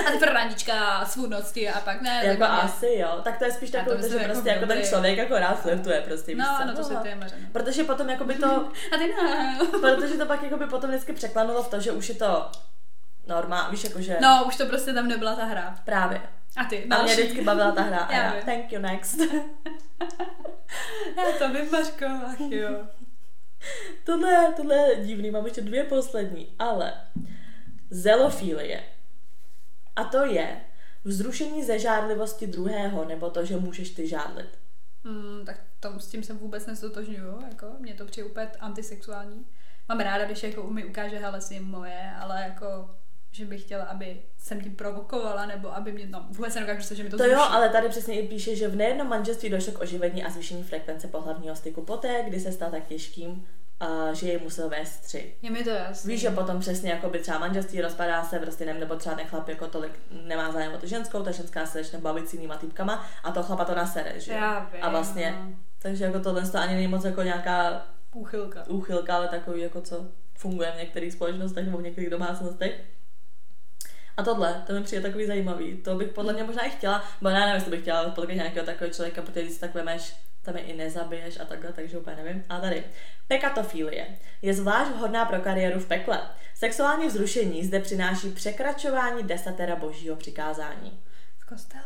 [0.07, 2.21] a ty randička, svůdnosti a pak ne.
[2.25, 4.49] Jako tak mě- asi jo, tak to je spíš to takové, to, že jako prostě
[4.49, 7.19] jako ten člověk jako rád flirtuje prostě, No, ano, to se ty je.
[7.53, 8.47] Protože potom jako by to,
[8.95, 9.59] A ty ne.
[9.81, 12.51] protože to pak jako by potom vždycky překlanulo v to, že už je to
[13.27, 15.79] normál, víš jako, že No, už to prostě tam nebyla ta hra.
[15.85, 16.21] právě.
[16.57, 17.15] A ty, A mě další.
[17.23, 19.19] vždycky bavila ta hra a Já já, thank you next.
[21.17, 22.71] Já to vím, Mařko, ach jo.
[24.05, 26.95] tohle, tohle je divný, mám ještě dvě poslední, ale
[27.91, 28.83] zelofilie.
[29.97, 30.61] A to je
[31.05, 34.59] vzrušení ze žádlivosti druhého, nebo to, že můžeš ty žádlit.
[35.05, 39.47] Mm, tak to, s tím se vůbec nestotožňuju, jako, mě to přijde úplně antisexuální.
[39.89, 42.91] Mám ráda, když jako mi ukáže, hele, jsi moje, ale jako,
[43.33, 47.03] že bych chtěla, aby jsem tím provokovala, nebo aby mě, no, vůbec nedokážu se, že
[47.05, 47.49] mi to To jo, zruší.
[47.51, 51.09] ale tady přesně i píše, že v nejednom manželství došlo k oživení a zvýšení frekvence
[51.09, 53.47] pohlavního styku poté, kdy se stal tak těžkým,
[53.81, 55.35] a že jej musel vést tři.
[55.43, 56.13] Je mi to jasný.
[56.13, 59.27] Víš, že potom přesně jako by třeba manželství rozpadá se, prostě nevím, nebo třeba ten
[59.27, 59.93] chlap jako tolik
[60.25, 63.43] nemá zájem o tu ženskou, ta ženská se začne bavit s jinýma typkama a to
[63.43, 64.39] chlapa to nasere, že jo?
[64.39, 65.55] Já vím, A vlastně, no.
[65.79, 68.65] takže jako tohle to ani není moc jako nějaká Úchylka.
[68.69, 70.07] úchylka, ale takový jako co
[70.39, 72.81] funguje v některých společnostech nebo v některých domácnostech.
[74.23, 75.77] A tohle, to mi přijde takový zajímavý.
[75.77, 78.67] To bych podle mě možná i chtěla, bo já nevím, jestli bych chtěla potkat nějakého
[78.67, 82.17] takového člověka, protože když si tak vemeš, tam je i nezabiješ a takhle, takže úplně
[82.17, 82.45] nevím.
[82.49, 82.85] A tady,
[83.29, 84.07] pekatofilie
[84.43, 86.21] je zvlášť vhodná pro kariéru v pekle.
[86.55, 91.01] Sexuální vzrušení zde přináší překračování desatera božího přikázání.
[91.39, 91.83] V kostele.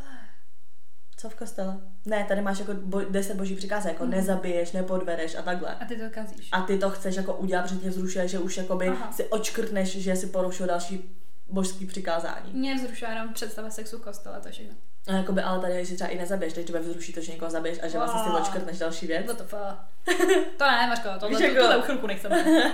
[1.16, 1.76] Co v kostele?
[2.05, 4.12] Ne, tady máš jako bo- deset boží přikázání, jako Mhm.
[4.12, 5.74] nezabiješ, nepodvedeš a takhle.
[5.74, 6.49] A ty to kazíš.
[6.53, 9.12] A ty to chceš jako udělat, protože tě vzrušuje, že už jakoby Aha.
[9.12, 11.16] si očkrtneš, že si porušil další
[11.49, 12.53] božský přikázání.
[12.53, 14.75] Mě vzrušuje jenom představa sexu v kostele, to je všechno.
[15.09, 17.79] A jakoby, ale tady si třeba i nezabiješ, teď tebe vzruší to, že někoho zabiješ
[17.83, 18.41] a že vlastně si Wow.
[18.43, 19.27] očkrtneš další věc.
[19.27, 20.19] What the fuck?
[20.59, 22.45] to ne, Mařko, Víš, to, jako- tohle už chvilku nechceme.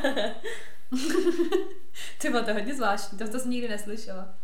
[2.18, 4.35] Ty vole, to hodně zvláštní, to, to jsem nikdy neslyšela.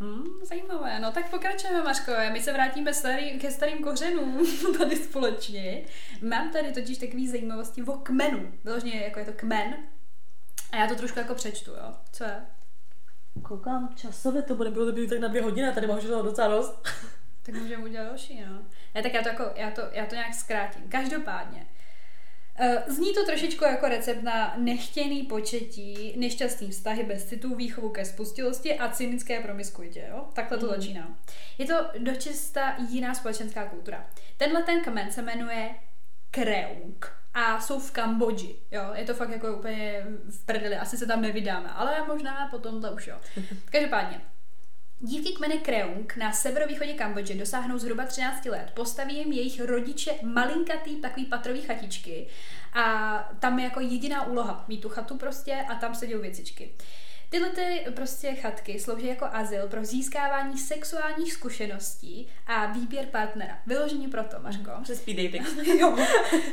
[0.00, 1.00] Hmm, zajímavé.
[1.00, 2.12] No tak pokračujeme, Mařko.
[2.32, 4.46] My se vrátíme starý, ke starým kořenům
[4.78, 5.84] tady společně.
[6.22, 8.52] Mám tady totiž takový zajímavosti o kmenu.
[8.64, 9.74] Vyloženě jako je to kmen.
[10.72, 11.94] A já to trošku jako přečtu, jo.
[12.12, 12.36] Co je?
[13.42, 16.22] Koukám časově, to bude, bylo to být tak na dvě hodiny, a tady máš toho
[16.22, 16.88] docela dost.
[17.42, 18.58] Tak můžeme udělat další, no.
[18.94, 20.82] Ne, tak já to, jako, já to, já to nějak zkrátím.
[20.88, 21.66] Každopádně,
[22.58, 28.04] eh, Zní to trošičku jako recept na nechtěný početí, nešťastný vztahy bez citů, výchovu ke
[28.04, 30.24] spustilosti a cynické promiskuitě, jo?
[30.32, 30.74] Takhle to Mhm.
[30.74, 31.18] začíná.
[31.58, 34.06] Je to dočista jiná společenská kultura.
[34.36, 35.70] Tenhle ten kmen se jmenuje
[36.30, 38.82] Kreung a jsou v Kambodži, jo?
[38.94, 42.92] Je to fakt jako úplně v prdeli, asi se tam nevydáme, ale možná potom to
[42.92, 43.16] už jo.
[43.70, 44.20] Každopádně,
[45.02, 48.70] Dívky kmene Kreung na severovýchodě Kambodže dosáhnou zhruba 13 let.
[48.74, 52.26] Postaví jim jejich rodiče malinkatý takový patrový chatičky
[52.72, 56.74] a tam je jako jediná úloha mít tu chatu prostě a tam se dějou věcičky.
[57.30, 63.58] Tyhle ty prostě chatky slouží jako azyl pro získávání sexuálních zkušeností a výběr partnera.
[63.66, 64.70] Vyložení proto, Mařko.
[64.82, 65.66] Přes speed dating.
[65.80, 65.98] Jo,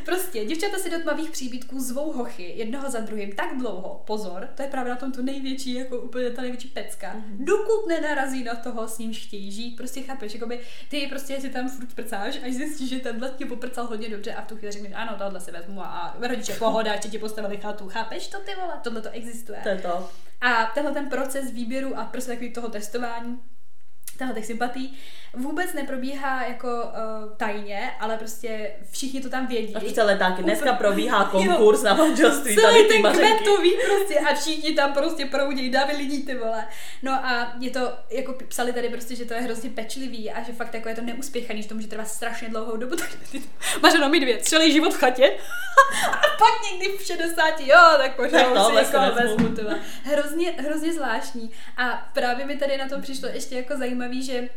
[0.05, 4.61] prostě děvčata si do tmavých příbytků zvou hochy jednoho za druhým tak dlouho, pozor, to
[4.61, 7.45] je právě na tom to největší, jako úplně ta největší pecka, Mhm.
[7.45, 10.59] dokud nenarazí na toho, s nímž chtějí žít, prostě chápeš, jakoby
[10.89, 14.41] ty prostě si tam furt prcáš, až zjistíš, že tenhle tě poprcal hodně dobře a
[14.41, 17.89] v tu chvíli řekneš, ano, tohle si vezmu a, a rodiče pohoda, ti postavili chatu,
[17.89, 19.59] chápeš to ty vole, tohle to existuje.
[19.63, 20.09] To je to.
[20.41, 23.39] A tenhle ten proces výběru a prostě takový toho testování,
[24.17, 24.97] tenhle těch sympatí,
[25.33, 29.75] vůbec neprobíhá jako uh, tajně, ale prostě všichni to tam vědí.
[29.75, 30.43] A prostě letáky.
[30.43, 32.55] Dneska Úplně- probíhá konkurs na manželství.
[32.55, 36.35] Celý tady ten kmen to ví prostě a všichni tam prostě proudí, davy lidí ty
[36.35, 36.65] vole.
[37.03, 40.53] No a je to, jako psali tady prostě, že to je hrozně pečlivý a že
[40.53, 43.43] fakt jako je to neúspěchaný, že to může trvat strašně dlouhou dobu, tak ty
[43.81, 45.31] máš jenom mít věc, celý život v chatě
[46.11, 49.77] a pak někdy v 60, jo, tak možná Tak si někoho vezmu.
[50.03, 53.77] Hrozně, hrozně zvláštní a právě mi tady na tom přišlo ještě jako
[54.07, 54.49] zajímavý, že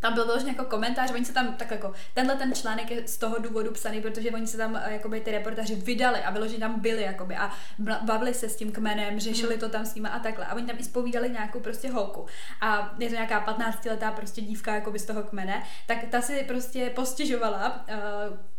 [0.00, 3.16] tam byl vyložený jako komentář, oni se tam tak jako, tenhle ten článek je z
[3.16, 6.80] toho důvodu psaný, protože oni se tam eh, jakoby ty reportáři vydali a vyloženě tam
[6.80, 7.50] byli jakoby a
[8.02, 10.46] bavili se s tím kmenem, řešili to tam s nimi a takhle.
[10.46, 12.26] A oni tam i spovídali nějakou prostě holku.
[12.60, 16.44] A je to nějaká 15 letá prostě dívka jakoby z toho kmene, tak ta si
[16.48, 17.96] prostě postěžovala, eh,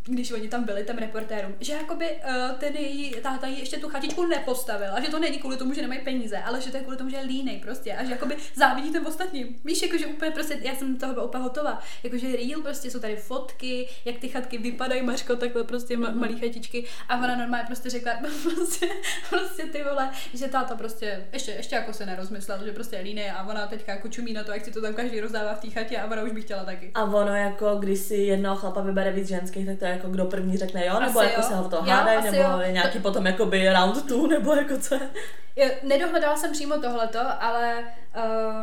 [0.06, 3.89] když oni tam byli, tam reportérům, že jakoby uh, ten její táta jí ještě tu
[3.89, 6.84] chatičku nepostavil a že to není kvůli tomu, že nemají peníze, ale že to je
[6.84, 9.56] kvůli tomu, že je línej prostě a že jakoby závidí těm ostatním.
[9.66, 13.16] Víš, jakože úplně prostě, já jsem toho byla úplně hotová, jakože real prostě jsou tady
[13.16, 17.89] fotky, jak ty chatky vypadají, Mařko, takhle prostě ma- malý chatičky a ona normálně prostě
[17.89, 18.12] řekla,
[18.56, 18.88] prostě,
[19.30, 23.32] prostě ty vole, že táta prostě, ještě, ještě jako se nerozmyslel, že prostě je línej
[23.32, 25.70] a ona teďka jako čumí na to, jak si to tam každý rozdává v té
[25.70, 26.91] chatě a ona už by chtěla taky.
[26.95, 30.26] A ono jako, když si jednoho chlapa vybere víc ženských, tak to je jako kdo
[30.26, 31.48] první řekne jo, nebo Asi jako jo.
[31.48, 32.60] se ho to hádají, nebo jo.
[32.60, 35.10] je nějaký To- potom jakoby round two, nebo jako co je.
[35.56, 37.84] Jo, Nedohledala jsem přímo tohleto, ale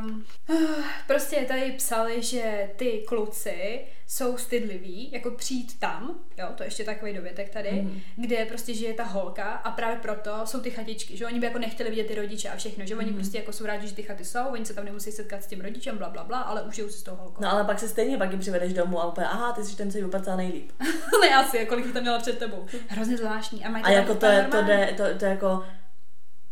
[0.01, 0.24] um,
[1.07, 3.81] prostě tady psali, že ty kluci
[4.11, 8.01] jsou stydliví, jako přijít tam, jo, to je ještě takový dovětek tady, mm.
[8.17, 11.59] kde prostě žije ta holka a právě proto jsou ty chatičky, že oni by jako
[11.59, 13.15] nechtěli vidět ty rodiče a všechno, že oni Mhm.
[13.15, 15.61] prostě jako jsou rádi, že ty chaty jsou, oni se tam nemusí setkat s tím
[15.61, 17.43] rodičem, bla, bla, bla, ale užijou si s tou holkou.
[17.43, 19.91] No ale pak se stejně pak ji přivedeš domů a úplně, aha, ty jsi ten,
[19.91, 20.73] co jí vypadá nejlíp.
[21.21, 22.67] ne asi, kolik jich tam měla před tebou.
[22.89, 23.65] Hrozně zvláštní.
[23.65, 25.65] A, mají A jako to je, to jde, to, to jako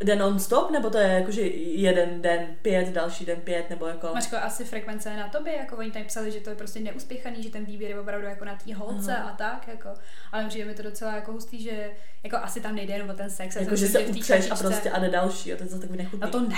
[0.04, 4.10] jde non-stop, nebo to je jako, že jeden den pět, další den pět, nebo jako...
[4.14, 7.42] Mařko, asi frekvence je na tobě, jako oni tady psali, že to je prostě neúspěchaný,
[7.42, 9.30] že ten výběr je opravdu jako na té holce Aha.
[9.30, 9.88] a tak, jako,
[10.32, 11.90] ale přijde mi to docela jako hustý, že
[12.22, 13.56] jako asi tam nejde jenom o ten sex.
[13.56, 15.98] Jako, že se té utřeš a prostě a jde další, a to je zase takový
[15.98, 16.20] nechutný.
[16.20, 16.56] No to ne.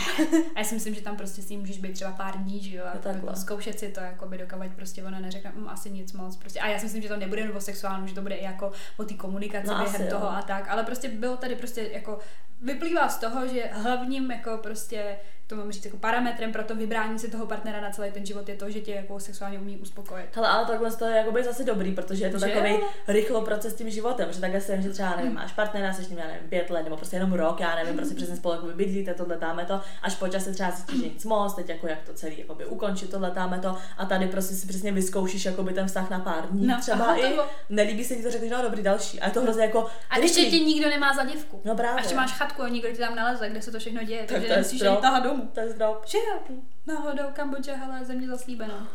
[0.54, 2.76] A já si myslím, že tam prostě s ním můžeš být třeba pár dní, že
[2.76, 3.36] jo, a Jo, jako takhle.
[3.36, 6.36] zkoušet si to, jako by dokavať prostě ona neřekne, mm, asi nic moc.
[6.36, 6.60] Prostě.
[6.60, 8.72] A já si myslím, že to nebude jenom o sexuálním, že to bude i jako
[8.96, 10.10] o té komunikaci No, během asi jo.
[10.10, 10.64] toho a tak.
[10.68, 12.18] Ale prostě bylo tady prostě jako
[12.60, 15.16] vyplývá z toho, že hlavním jako prostě
[15.50, 18.48] to mám říct, jako parametrem pro to vybrání si toho partnera na celý ten život
[18.48, 20.28] je to, že tě jako sexuálně umí uspokojit.
[20.36, 22.74] Hele, ale takhle to je jakoby zase dobrý, protože je to Že takový
[23.08, 26.08] rychlo proces s tím životem, že takhle si, že třeba nevím, máš partnera, seš s
[26.08, 28.72] ním, já nevím, pět let, nebo prostě jenom rok, já nevím, prostě přesně spolu jakoby
[28.74, 32.12] bydlíte, tohle dáme to, až po čase třeba že nic moc, teď jako jak to
[32.14, 36.10] celý jakoby ukončit, tohle dáme to, a tady prostě si přesně vyzkoušíš jakoby ten vztah
[36.10, 38.62] na pár dní, No, třeba aha, i, to bylo- nelíbí se ti to, řekneš, no
[38.62, 41.60] dobrý, další, a je to hrozně jako, A ještě tě nikdo nemá za děvku.
[41.64, 41.94] No právě.
[41.94, 44.48] A ještě máš chatku a nikdo ti tam naleze, kde se to všechno děje, takže
[44.78, 45.50] to jít tahat domů.
[45.54, 46.06] To je zdrop.
[46.06, 46.56] Že jo?
[46.86, 48.88] Náhodou Kambodža, hele, země zaslíbená.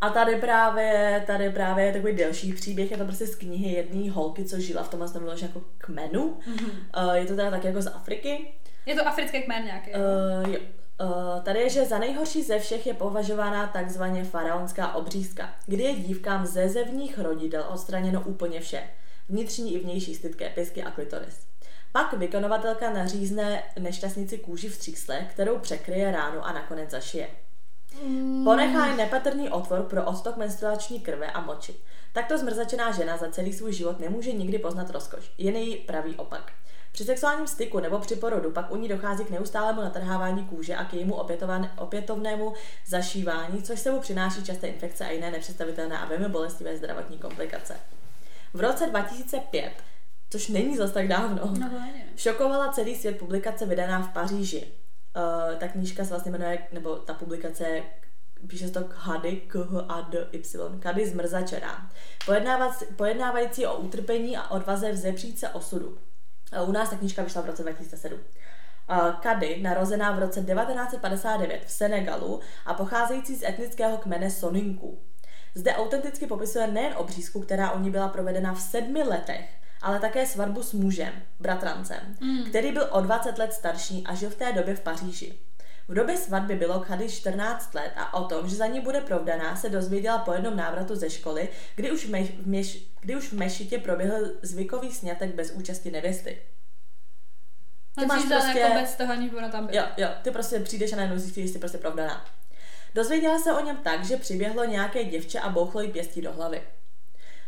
[0.00, 4.10] A tady právě, tady právě je takový delší příběh, je to prostě z knihy jedné
[4.10, 6.38] holky, co žila v tomhle tom vyloženě jako kmenu.
[6.46, 6.70] Mhm.
[7.04, 8.54] Uh, je to teda taky jako z Afriky.
[8.86, 9.90] Je to africký kmen nějaký.
[9.90, 10.60] Uh, jo.
[11.00, 15.94] Uh, tady je, že za nejhorší ze všech je považována takzvaně faraonská obřízka, kdy je
[15.94, 18.82] dívkám ze zevních rodidel odstraněno úplně vše.
[19.28, 21.51] Vnitřní i vnější stytké pisky a klitoris.
[21.92, 27.28] Pak vykonovatelka nařízne nešťastnici kůži v třísle, kterou překryje ránu a nakonec zašije.
[28.44, 31.74] Ponechá jen nepatrný otvor pro odtok menstruační krve a moči.
[32.12, 36.52] Takto zmrzačená žena za celý svůj život nemůže nikdy poznat rozkoš, jen její pravý opak.
[36.92, 40.84] Při sexuálním styku nebo při porodu pak u ní dochází k neustálému natrhávání kůže a
[40.84, 41.14] k jejímu
[41.76, 42.52] opětovnému
[42.86, 47.76] zašívání, což sebou přináší časté infekce a jiné nepředstavitelné a velmi bolestivé zdravotní komplikace.
[48.54, 49.72] V roce 2005,
[50.32, 51.70] což není zas tak dávno, No.
[52.16, 54.72] Šokovala celý svět publikace vydaná v Paříži.
[55.16, 57.82] Uh, ta knížka se vlastně jmenuje, nebo ta publikace
[58.46, 61.90] píše se to Kady, k h a d y Kady zmrzačená.
[62.96, 65.98] Pojednávající o utrpení a odvaze vzepřít se osudu.
[66.62, 68.20] Uh, u nás ta knížka vyšla v roce 2007.
[68.90, 74.98] Uh, Kady, narozená v roce 1959 v Senegalu a pocházející z etnického kmene Soninků.
[75.54, 80.26] Zde autenticky popisuje nejen obřízku, která u ní byla provedena v sedmi letech, ale také
[80.26, 82.44] svatbu s mužem, bratrancem, mm.
[82.44, 85.38] který byl o 20 let starší a žil v té době v Paříži.
[85.88, 89.56] V době svatby bylo Kady 14 let a o tom, že za ní bude provdaná,
[89.56, 93.28] se dozvěděla po jednom návratu ze školy, kdy už v, meš, v měš, kdy už
[93.28, 96.42] v mešitě proběhl zvykový snětek bez účasti nevěsty.
[97.98, 98.58] Ty máš prostě...
[98.58, 99.82] jako bez toho, aniž ona tam byla.
[99.82, 102.24] Jo, jo, ty prostě přijdeš a najednou zjistíš, že jsi prostě provdaná.
[102.94, 106.62] Dozvěděla se o něm tak, že přiběhlo nějaké děvče a bouchlo jí pěstí do hlavy.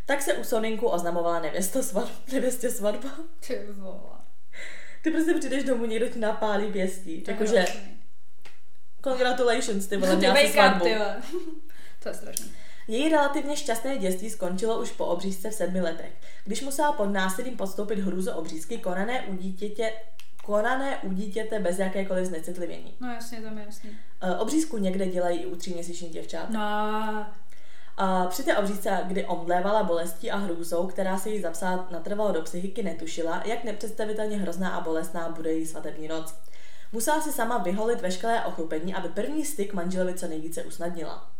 [0.07, 3.09] Tak se u Soninku oznamovala nevěsta svatba, nevěstě svatba.
[3.47, 4.19] Ty vole.
[5.03, 7.13] Ty prostě přijdeš domů, někdo ti napálí pěstí.
[7.13, 7.65] Je Jakože,
[9.05, 10.87] congratulations, ty vole, měla svatbu.
[12.03, 12.53] To je strašný.
[12.89, 16.13] Její relativně šťastné dětství skončilo už po obřízce v sedmi letech,
[16.45, 19.93] když musela pod násilím podstoupit hrůzo obřízky konané u dítěte,
[20.45, 22.95] konané u dítěte bez jakékoliv znecitlivění.
[23.01, 23.91] No jasně, to je jasný.
[24.21, 26.51] Eh, Obřízku někde dělají i u tříměsíčních děvčat.
[26.51, 27.27] No,
[27.97, 32.43] A při té obřízce, kdy omdlévala bolestí a hrůzou, která se jí zapsala natrvalo do
[32.43, 36.35] psychiky, netušila, jak nepředstavitelně hrozná a bolestná bude její svatební noc.
[36.93, 41.31] Musela si sama vyholit veškeré ochlupení, aby první styk manželovi co nejvíce usnadnila.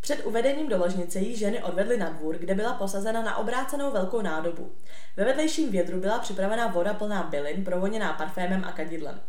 [0.00, 4.22] Před uvedením do ložnice jí ženy odvedly na dvůr, kde byla posazena na obrácenou velkou
[4.22, 4.72] nádobu.
[5.16, 9.20] Ve vedlejším vědru byla připravena voda plná bylin, provoněná parfémem a kadidlem.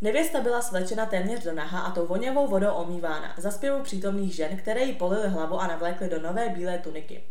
[0.00, 4.56] Nevěsta byla svlečena téměř do naha a tou voněvou vodou omývána, za zpěvu přítomných žen,
[4.56, 7.22] které jí polily hlavu a navlékly do nové bílé tuniky.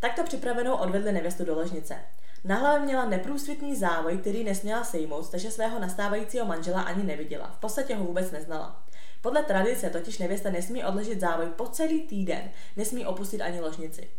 [0.00, 1.96] Takto připravenou odvedli nevěstu do ložnice.
[2.44, 7.50] Na hlavě měla neprůsvitný závoj, který nesměla sejmout, takže svého nastávajícího manžela ani neviděla.
[7.56, 8.82] V podstatě ho vůbec neznala.
[9.22, 14.10] Podle tradice totiž nevěsta nesmí odložit závoj po celý týden, nesmí opustit ani ložnici.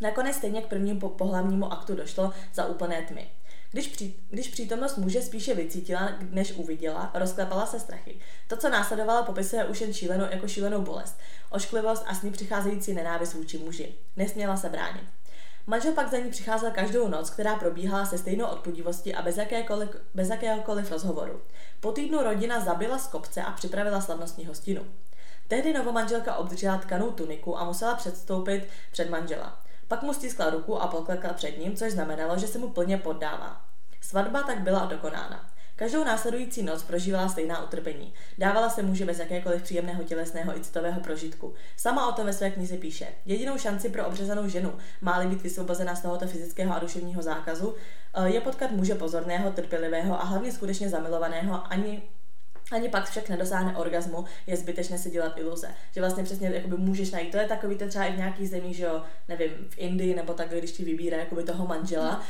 [0.00, 3.30] Nakonec stejně k prvnímu po- pohlavnímu aktu došlo za úplné tmy.
[3.72, 8.20] Když, při, když přítomnost muže spíše vycítila, než uviděla, rozklepala se strachy.
[8.48, 11.18] To, co následovalo, popisuje už jen šílenou, jako šílenou bolest,
[11.50, 13.94] ošklivost a s ní přicházející nenávist vůči muži.
[14.16, 15.04] Nesměla se bránit.
[15.66, 19.88] Manžel pak za ní přicházel každou noc, která probíhala se stejnou odpudivostí a bez, jakékoliv,
[20.14, 21.40] bez jakéhokoliv rozhovoru.
[21.80, 24.86] Po týdnu rodina zabila z kopce a připravila slavnostní hostinu.
[25.48, 29.65] Tehdy novomanželka obdržela tkanou tuniku a musela předstoupit před manžela.
[29.88, 33.60] Pak mu stiskla ruku a poklekla před ním, což znamenalo, že se mu plně poddává.
[34.00, 35.50] Svatba tak byla dokonána.
[35.76, 38.14] Každou následující noc prožívala stejná utrpení.
[38.38, 41.54] Dávala se muži bez jakékoliv příjemného tělesného i citového prožitku.
[41.76, 43.06] Sama o tom ve své knize píše.
[43.26, 47.74] Jedinou šanci pro obřezanou ženu, má být vysvobozena z tohoto fyzického a duševního zákazu,
[48.14, 52.02] eh, je potkat muže pozorného, trpělivého a hlavně skutečně zamilovaného, ani
[52.72, 55.68] ani pak však nedosáhne orgasmu, je zbytečné si dělat iluze.
[55.94, 57.32] Že vlastně přesně jakoby můžeš najít.
[57.32, 60.34] To je takový to třeba i v nějakých zemích, že jo, nevím, v Indii nebo
[60.34, 62.22] tak, když ti vybírá jakoby toho manžela,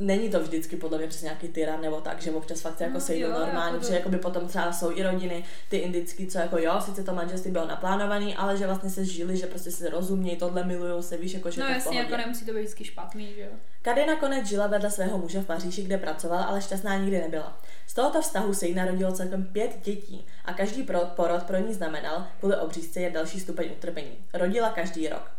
[0.00, 2.94] Není to vždycky podle mě přes nějaký tyran nebo tak, že občas fakt se jako
[2.94, 6.38] No, sejdou jo, normálně, jako že jakoby potom třeba jsou i rodiny, ty indický, co
[6.38, 9.90] jako jo, sice to manželství bylo naplánovaný, ale že vlastně se žili, že prostě se
[9.90, 13.34] rozumějí, tohle milujou se, víš, jako že no jasně, jako nemusí to být vždycky špatný,
[13.34, 13.50] že jo.
[13.82, 17.58] Kady nakonec žila vedle svého muže v Paříži, kde pracovala, ale šťastná nikdy nebyla.
[17.86, 22.26] Z tohoto vztahu se jí narodilo celkem pět dětí a každý porod pro ní znamenal
[22.40, 24.18] kvůli obřízce je další stupeň utrpení.
[24.34, 25.30] Rodila každý rok.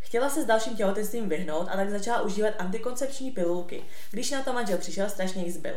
[0.00, 3.82] Chtěla se s dalším těhotenstvím vyhnout a tak začala užívat antikoncepční pilulky.
[4.10, 5.74] Když na to manžel přišel, strašně jí zbyl.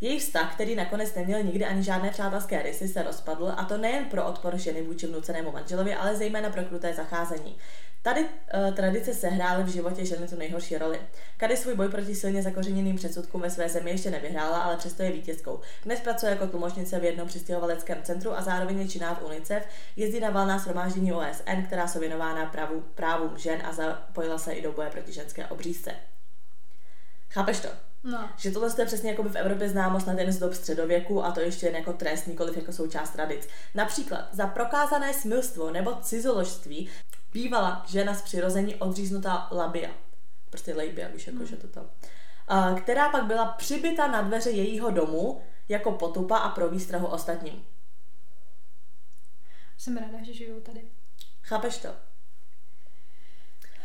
[0.00, 4.04] Jejich vztah, který nakonec neměl nikdy ani žádné přátelské rysy, se rozpadl a to nejen
[4.04, 7.56] pro odpor ženy vůči vnucenému manželovi, ale zejména pro kruté zacházení.
[8.04, 11.00] Tady uh, tradice sehrály v životě ženy tu nejhorší roli.
[11.36, 15.12] Kady svůj boj proti silně zakořeněným předsudkům ve své zemi ještě nevyhrála, ale přesto je
[15.12, 15.60] vítězkou.
[15.84, 20.20] Dnes pracuje jako tlumočnice v jednom přistěhovaleckém centru a zároveň je činná v UNICEF, jezdí
[20.20, 24.72] na valná shromáždění OSN, která jsou věnována pravu, právům žen a zapojila se i do
[24.72, 25.92] boje proti ženské obřízce.
[27.30, 27.68] Chápeš to?
[28.04, 28.30] No.
[28.36, 31.32] Že tohle je přesně jako by v Evropě známo snad jen z dob středověku a
[31.32, 33.48] to ještě jen jako trest, nikoliv jako součást tradic.
[33.74, 36.88] Například za prokázané smilstvo nebo cizoložství
[37.32, 39.90] bývala žena z přirození odříznutá labia.
[40.50, 41.46] Prostě labia, víš, jako, hmm.
[41.46, 41.90] že to to.
[42.48, 47.64] A, která pak byla přibyta na dveře jejího domu jako potupa a pro výstrahu ostatním.
[49.78, 50.84] Jsem ráda, že žiju tady.
[51.42, 51.88] Chápeš to?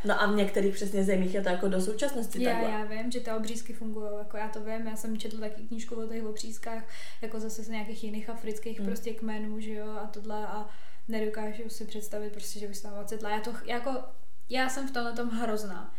[0.05, 2.71] No a v některých přesně zemích je to jako do současnosti já, takhle.
[2.71, 5.95] Já vím, že ty obřízky fungují, jako já to vím, já jsem četla taky knížku
[5.95, 6.83] o těch obřízkách,
[7.21, 8.87] jako zase z nějakých jiných afrických hmm.
[8.87, 10.69] prostě kmenů, že jo, a tohle a
[11.07, 13.29] nedokážu si představit prostě, že bych se tam ocitla.
[13.29, 13.91] Já to, jako,
[14.49, 15.93] já jsem v tomhle tom hrozná.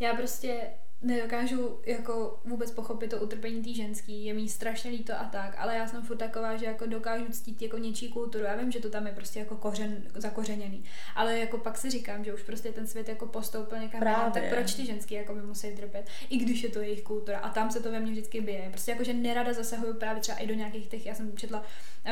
[0.00, 0.60] Já prostě
[1.02, 5.76] nedokážu jako vůbec pochopit to utrpení té ženský, je mi strašně líto a tak, ale
[5.76, 8.44] já jsem furt taková, že jako dokážu ctít jako něčí kulturu.
[8.44, 10.84] Já vím, že to tam je prostě jako kořen, zakořeněný,
[11.14, 14.32] ale jako pak si říkám, že už prostě ten svět jako postoupil někam Právě.
[14.32, 17.50] tak proč ty ženský jako by musí trpět, i když je to jejich kultura a
[17.50, 18.68] tam se to ve mně vždycky bije.
[18.70, 21.64] Prostě jako, že nerada zasahuju právě třeba i do nějakých těch, já jsem četla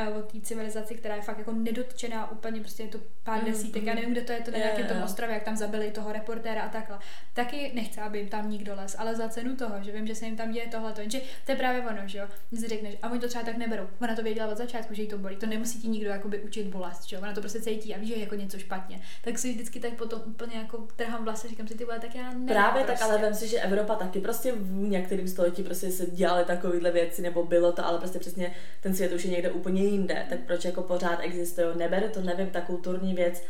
[0.08, 3.44] uh, o té civilizaci, která je fakt jako nedotčená úplně, prostě je to pár mm,
[3.44, 3.88] desítek, mm.
[3.88, 6.62] já nevím, kde to je, to na nějakém tom ostrově, jak tam zabili toho reportéra
[6.62, 6.98] a takhle.
[7.34, 10.24] Taky nechce, aby jim tam nikdo les, ale za cenu toho, že vím, že se
[10.24, 10.94] jim tam děje tohle.
[10.98, 12.26] Jenže to je právě ono, že jo.
[12.54, 13.88] Si řekneš, a oni to třeba tak neberou.
[14.00, 15.36] Ona to věděla od začátku, že jí to bolí.
[15.36, 17.22] To nemusí ti nikdo jakoby učit bolest, že jo.
[17.22, 19.00] Ona to prostě cítí a ví, že je jako něco špatně.
[19.24, 22.32] Tak si vždycky tak potom úplně jako trhám vlasy, říkám si ty vole, tak já
[22.32, 22.46] ne.
[22.46, 23.04] Právě prostě.
[23.04, 26.90] tak, ale vím si, že Evropa taky prostě v některém století prostě se dělaly takovéhle
[26.90, 30.26] věci, nebo bylo to, ale prostě přesně ten svět už je někde úplně jinde.
[30.28, 31.66] Tak proč jako pořád existují?
[31.76, 33.42] Neberu to, nevím, ta kulturní věc,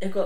[0.00, 0.20] jako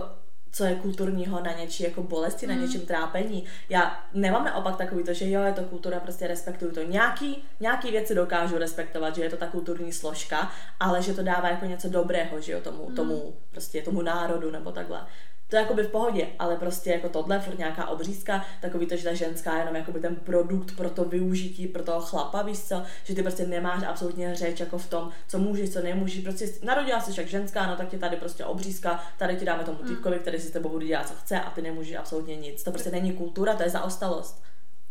[0.53, 2.55] co je kulturního na něčí jako bolesti, mm.
[2.55, 3.45] na něčím trápení.
[3.69, 6.83] Já nemám naopak takový to, že jo, je to kultura, prostě respektuju to.
[6.83, 11.49] Nějaký, nějaký věci dokážu respektovat, že je to ta kulturní složka, ale že to dává
[11.49, 12.97] jako něco dobrého, že jo, tomu, mm.
[12.97, 15.07] tomu, prostě tomu národu nebo takhle
[15.49, 19.05] to je jakoby v pohodě, ale prostě jako tohle, furt nějaká obřízka, takový to, že
[19.05, 22.83] ta ženská je jenom jakoby ten produkt pro to využití, pro toho chlapa, víš co,
[23.05, 27.01] že ty prostě nemáš absolutně řeč jako v tom, co můžeš, co nemůžeš, prostě narodila
[27.01, 29.89] jsi jak ženská, no tak ti tady prostě obřízka, tady ti dáme tomu hmm.
[29.89, 32.63] týpkovi, který si s tebou bude dělat, co chce a ty nemůžeš absolutně nic.
[32.63, 34.43] To prostě není kultura, to je zaostalost.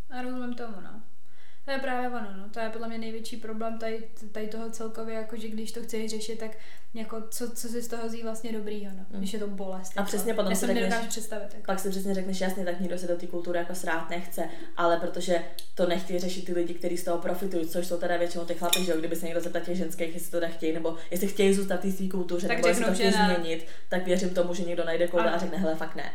[0.10, 1.02] A rozumím tomu, no.
[1.68, 2.50] To je právě ono, no.
[2.50, 6.12] To je podle mě největší problém tady, tady toho celkově, jako že když to chceš
[6.12, 6.52] řešit, tak
[6.94, 9.06] jako co, co si z toho zjí vlastně dobrýho, no.
[9.10, 9.20] Mm.
[9.20, 9.92] Když je to bolest.
[9.96, 10.08] A jako.
[10.08, 11.54] přesně potom si řekneš, představit.
[11.54, 11.66] Jako.
[11.66, 14.98] Pak si přesně řekneš, jasně, tak nikdo se do té kultury jako srát nechce, ale
[14.98, 15.42] protože
[15.76, 18.86] to nechtějí řešit ty lidi, kteří z toho profitují, což jsou teda většinou ty chlapy,
[18.86, 21.54] že jo, kdyby se někdo zeptal těch ženských, jestli to tak chtějí, nebo jestli chtějí
[21.54, 24.86] zůstat v té kultuře, tak nebo jestli to chtějí změnit, tak věřím tomu, že někdo
[24.86, 26.12] najde kouda a řekne, hele, fakt ne.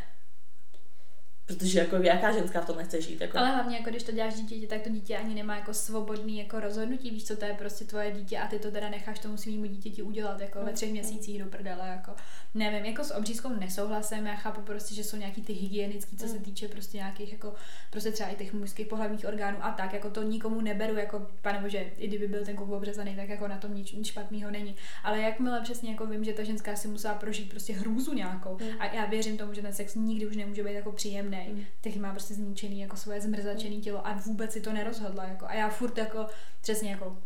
[1.59, 3.21] Protože jako jaká ženská v tom nechce žít.
[3.21, 3.39] Jako.
[3.39, 6.61] Ale hlavně jako když to děláš dítě, tak to dítě ani nemá jako svobodný jako
[6.61, 9.67] rozhodnutí, víš co, to je prostě tvoje dítě a ty to teda necháš tomu svýmu
[9.67, 12.13] dítěti udělat jako ve třech měsících do prdele, jako
[12.55, 16.35] nevím, jako s obřízkou nesouhlasím, já chápu prostě, že jsou nějaký ty hygienický, co se
[16.35, 16.43] mm.
[16.45, 17.55] týče prostě nějakých jako
[17.91, 21.61] prostě třeba i těch mužských pohlavních orgánů a tak, jako to nikomu neberu, jako pane
[21.61, 24.77] bože, i kdyby byl ten kuk obřezaný, tak jako na tom nic, nic špatného není.
[25.05, 28.69] Ale jakmile přesně jako vím, že ta ženská si musela prožít prostě hrůzu nějakou mm.
[28.81, 31.64] a já věřím tomu, že ten sex nikdy už nemůže být jako příjemný, mm.
[31.80, 35.55] tak má prostě zničený jako svoje zmrzačený tělo a vůbec si to nerozhodla, jako a
[35.55, 36.26] já furt jako
[36.61, 37.18] přesně jako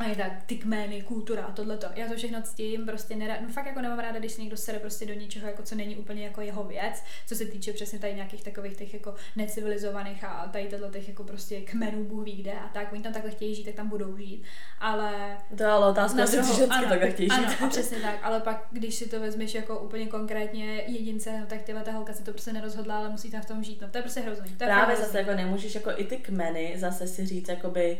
[0.00, 1.86] a je tak ty kmény, kultura a tohleto.
[1.94, 4.78] Já to všechno ctím, prostě nerad, no fakt jako nemám ráda, když se někdo sere
[4.78, 8.14] prostě do něčeho, jako co není úplně jako jeho věc, co se týče přesně tady
[8.14, 12.52] nějakých takových těch jako necivilizovaných a tady tohle těch jako prostě kmenů, Bůh ví kde
[12.52, 14.42] a tak, oni tam takhle chtějí žít, tak tam budou žít,
[14.78, 15.38] ale...
[15.56, 17.56] To je ale otázka, jestli ty žensky takhle chtějí žít.
[17.60, 21.62] Ano, přesně tak, ale pak, když si to vezmeš jako úplně konkrétně jedince, no tak
[21.62, 23.98] tyhle ta holka si to prostě nerozhodla, ale musí tam v tom žít, no to
[23.98, 24.48] je prostě hrozný.
[24.56, 27.98] To je Právě zase jako nemůžeš jako i ty kmeny zase si říct, jakoby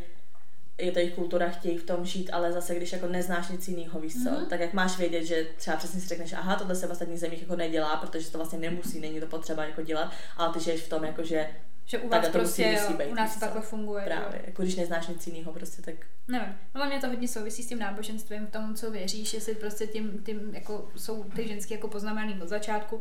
[0.81, 4.01] je to jejich kultura, chtějí v tom žít, ale zase, když jako neznáš nic jiného,
[4.01, 4.47] víš co, mm-hmm.
[4.47, 7.43] tak jak máš vědět, že třeba přesně si řekneš, aha, tohle se v ostatních zemích
[7.43, 10.89] jako nedělá, protože to vlastně nemusí, není to potřeba jako dělat, ale ty žiješ v
[10.89, 11.47] tom, jako že
[11.91, 14.05] že u vás prostě, musí, musí být, u nás to takhle funguje.
[14.05, 14.45] Právě, jo.
[14.47, 15.95] jako když neznáš nic jiného, prostě tak.
[16.29, 19.87] Nevím, no mě to hodně souvisí s tím náboženstvím, v tom, co věříš, jestli prostě
[19.87, 23.01] tím, tím jako jsou ty ženské jako poznamenaný od začátku,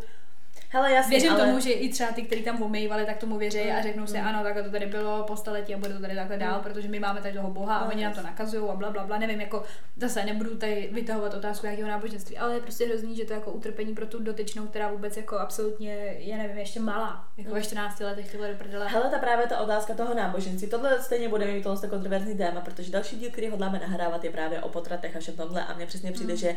[0.72, 1.46] Hele, jasně, Věřím ale...
[1.46, 4.18] tomu, že i třeba ty, kteří tam omejvali, tak tomu věří a Mm, řeknou si,
[4.18, 4.28] mm.
[4.28, 7.00] ano, takhle to tady bylo po staletí a bude to tady takhle dál, protože my
[7.00, 9.18] máme tady toho Boha a No, oni nám to nakazují a bla, bla, bla.
[9.18, 9.64] Nevím, jako
[9.98, 13.52] zase nebudu tady vytahovat otázku jakého náboženství, ale je prostě hrozný, že to je jako
[13.52, 17.28] utrpení pro tu dotyčnou, která vůbec jako absolutně je, nevím, ještě malá.
[17.38, 18.88] Jako ve 14 letech tyhle do prdele.
[18.88, 20.70] Hele, ta právě ta otázka toho náboženství.
[20.70, 24.62] Tohle stejně bude mít tohle kontroverzní téma, protože další díl, který hodláme nahrávat, je právě
[24.62, 25.66] o potratech a všem tomhle.
[25.66, 26.38] A mně přesně přijde, Mm.
[26.40, 26.50] že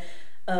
[0.49, 0.55] uh,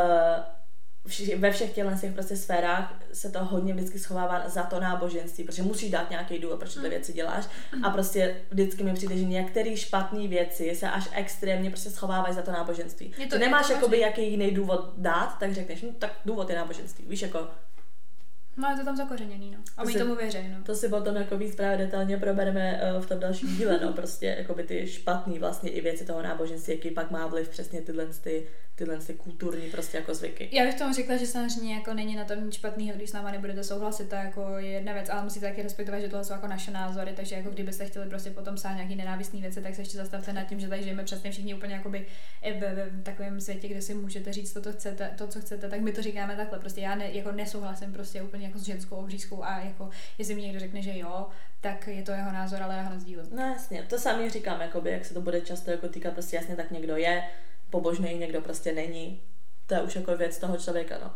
[1.06, 5.44] vši, ve všech těchto těch prostě sférách se to hodně vždycky schovává za to náboženství,
[5.44, 6.94] protože musíš dát nějaký důvod, proč tyhle Mm.
[6.96, 7.46] věci děláš.
[7.84, 12.42] A prostě vždycky mi přijde, že některé špatné věci se až extrémně prostě schovávají za
[12.42, 13.14] to náboženství.
[13.18, 16.12] Je to- Ty je nemáš to jakoby jaký jiný důvod dát, tak řekneš, no, tak
[16.26, 17.06] důvod je náboženství.
[17.08, 17.48] Víš, jako
[18.58, 19.58] No je to tam zakořeněný, no.
[19.78, 20.64] A To my si- tomu věří, no.
[20.64, 24.36] To si potom jako víc právě detailně probereme eh, v tom dalším díle, no, prostě
[24.38, 28.48] jakoby ty špatný vlastně i věci toho náboženství, jaký pak má vliv přesně tyhle, ty,
[28.76, 30.50] tyhle ty kulturní prostě jako zvyky.
[30.52, 33.32] Já bych tomu řekla, že samozřejmě jako není na tom nic špatného, když s náma
[33.32, 36.48] nebudete souhlasit, to jako je jedna věc, ale musíte taky respektovat, že tohle jsou jako
[36.48, 39.98] naše názory, takže jako kdybyste chtěli prostě potom psát nějaký nenávistný věci, tak se ještě
[39.98, 42.06] zastavte nad tím, že tady žijeme přesně všichni úplně jakoby
[42.60, 45.82] ve, ve takovém světě, kde si můžete říct to, co chcete, to, co chcete, tak
[45.82, 46.60] my to říkáme takhle.
[46.60, 50.42] Prostě já ne, jako nesouhlasím prostě úplně jako s ženskou obřízkou a jako jestli mi
[50.42, 51.28] někdo řekne, že jo,
[51.62, 53.26] tak je to jeho názor, ale já ho nezdílím.
[53.32, 56.56] No jasně, to samý říkám, jakoby, jak se to bude často jako týkat, prostě jasně
[56.56, 57.24] tak někdo je
[57.74, 59.22] pobožný, někdo prostě není.
[59.66, 61.12] To je už jako věc toho člověka, no.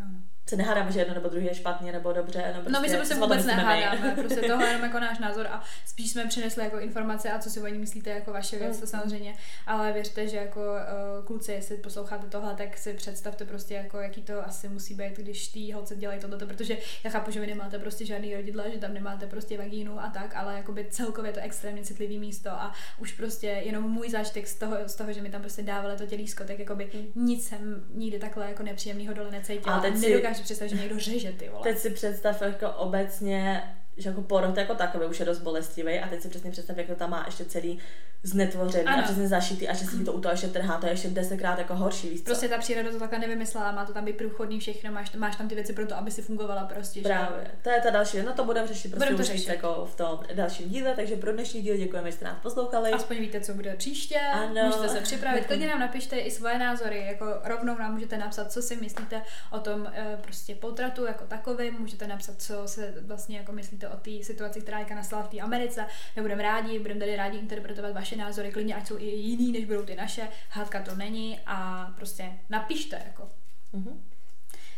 [0.00, 0.23] Jo, no.
[0.48, 2.96] Se nehádáme, že jedno nebo druhé je špatně nebo dobře, no prostě, No my se
[2.96, 6.26] prostě o tom vůbec nehádáme, prostě tohle je jenom jako náš názor a spíš jsme
[6.26, 8.86] přinesli jako informace a co si o ní myslíte jako vaše věc, to Mm.
[8.90, 9.34] samozřejmě,
[9.66, 14.22] ale věřte, že jako uh, kluci, jestli posloucháte tohle, tak si představte prostě jako jaký
[14.22, 17.78] to asi musí být, když ty holce dělají tohleto, protože já chápu, že vy nemáte
[17.78, 21.40] prostě žádný rodidla, že tam nemáte prostě vagínu a tak, ale jakoby celkově je to
[21.40, 25.30] extrémně citlivý místo a už prostě jenom můj zážitek z toho, z toho že mi
[25.30, 29.74] tam prostě dávali to tělísko, tak jakoby nic jsem nikdy takhle jako nepříjemného dole necítila.
[29.74, 31.62] A A teď si- nedokážu představit, že někdo řeže ty vole.
[31.62, 33.62] Teď si představ jako obecně,
[33.96, 36.86] že jako porod jako takový už je dost bolestivý a teď si přesně představ, jak
[36.86, 37.78] to tam má ještě celý
[38.22, 39.02] znetvořený a Ano.
[39.02, 41.74] přesně zašitý a že si to u toho ještě trhá, to je ještě desetkrát jako
[41.74, 42.24] horší, víš co?
[42.24, 45.48] Prostě ta příroda to takhle nevymyslela, má to tam být průchodný všechno, máš, máš tam
[45.48, 47.00] ty věci pro to, aby si fungovala prostě.
[47.00, 47.04] že?
[47.04, 49.48] Právě, to je ta další, no to budeme řešit prostě Budeme to víc řešit.
[49.48, 52.90] jako v tom dalším díle, takže pro dnešní díl děkujeme, že jste nás poslouchali.
[52.90, 54.64] Aspoň víte, co bude příště, Ano.
[54.66, 55.46] můžete se připravit.
[55.46, 59.58] Klidně nám napište i svoje názory, jako rovnou nám můžete napsat, co si myslíte o
[59.60, 64.10] tom eh, prostě potratu jako takovým, můžete napsat, co se vlastně jako myslíte o té
[64.22, 65.86] situaci, která teďka nastala v té Americe.
[66.16, 69.64] My budeme rádi, budeme tady rádi interpretovat vaše názory, klidně ať jsou i jiný, než
[69.64, 70.28] budou ty naše.
[70.50, 73.28] Hádka to není a prostě napište jako.
[73.72, 74.04] Mhm.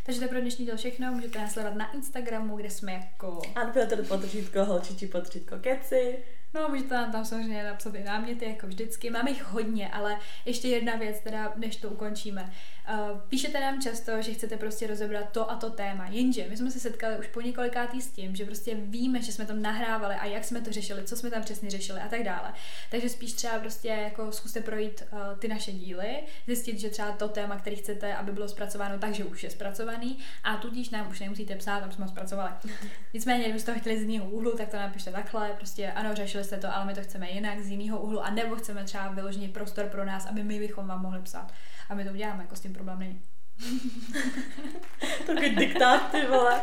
[0.05, 1.11] Takže to je pro dnešní díl všechno.
[1.11, 3.41] Můžete nás sledovat na Instagramu, kde jsme jako...
[3.65, 6.17] Unfiltered potržítko, holčičí potržítko keci.
[6.53, 9.09] No, můžete nám tam samozřejmě napsat i náměty, jako vždycky.
[9.09, 12.53] Máme jich hodně, ale ještě jedna věc, teda, než to ukončíme.
[12.93, 16.71] Uh, píšete nám často, že chcete prostě rozebrat to a to téma, jenže my jsme
[16.71, 20.25] se setkali už po několikátý s tím, že prostě víme, že jsme to nahrávali a
[20.25, 22.53] jak jsme to řešili, co jsme tam přesně řešili a tak dále.
[22.91, 27.27] Takže spíš třeba prostě jako zkuste projít uh, ty naše díly, zjistit, že třeba to
[27.27, 31.55] téma, který chcete, aby bylo zpracováno, takže už je zpracovaný a tudíž nám už nemusíte
[31.55, 32.51] psát, aby jsme ho zpracovali.
[33.13, 36.57] Nicméně, kdybyste to chtěli z jiného úhlu, tak to napište takhle, prostě ano, řešili jste
[36.57, 39.85] to, ale my to chceme jinak, z jiného úhlu, a nebo chceme třeba vyloženě prostor
[39.85, 41.53] pro nás, aby my bychom vám mohli psát.
[41.89, 43.21] A my to uděláme, jako s tím problém není.
[45.25, 46.61] to je diktát, ty vole.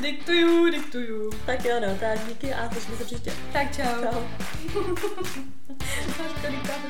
[0.00, 1.30] Diktuju, diktuju.
[1.46, 3.32] Tak jo, no, tak díky a to jsme se příště.
[3.52, 4.02] Tak čau.
[4.02, 4.20] Čau.
[6.18, 6.88] Máš to diktátu,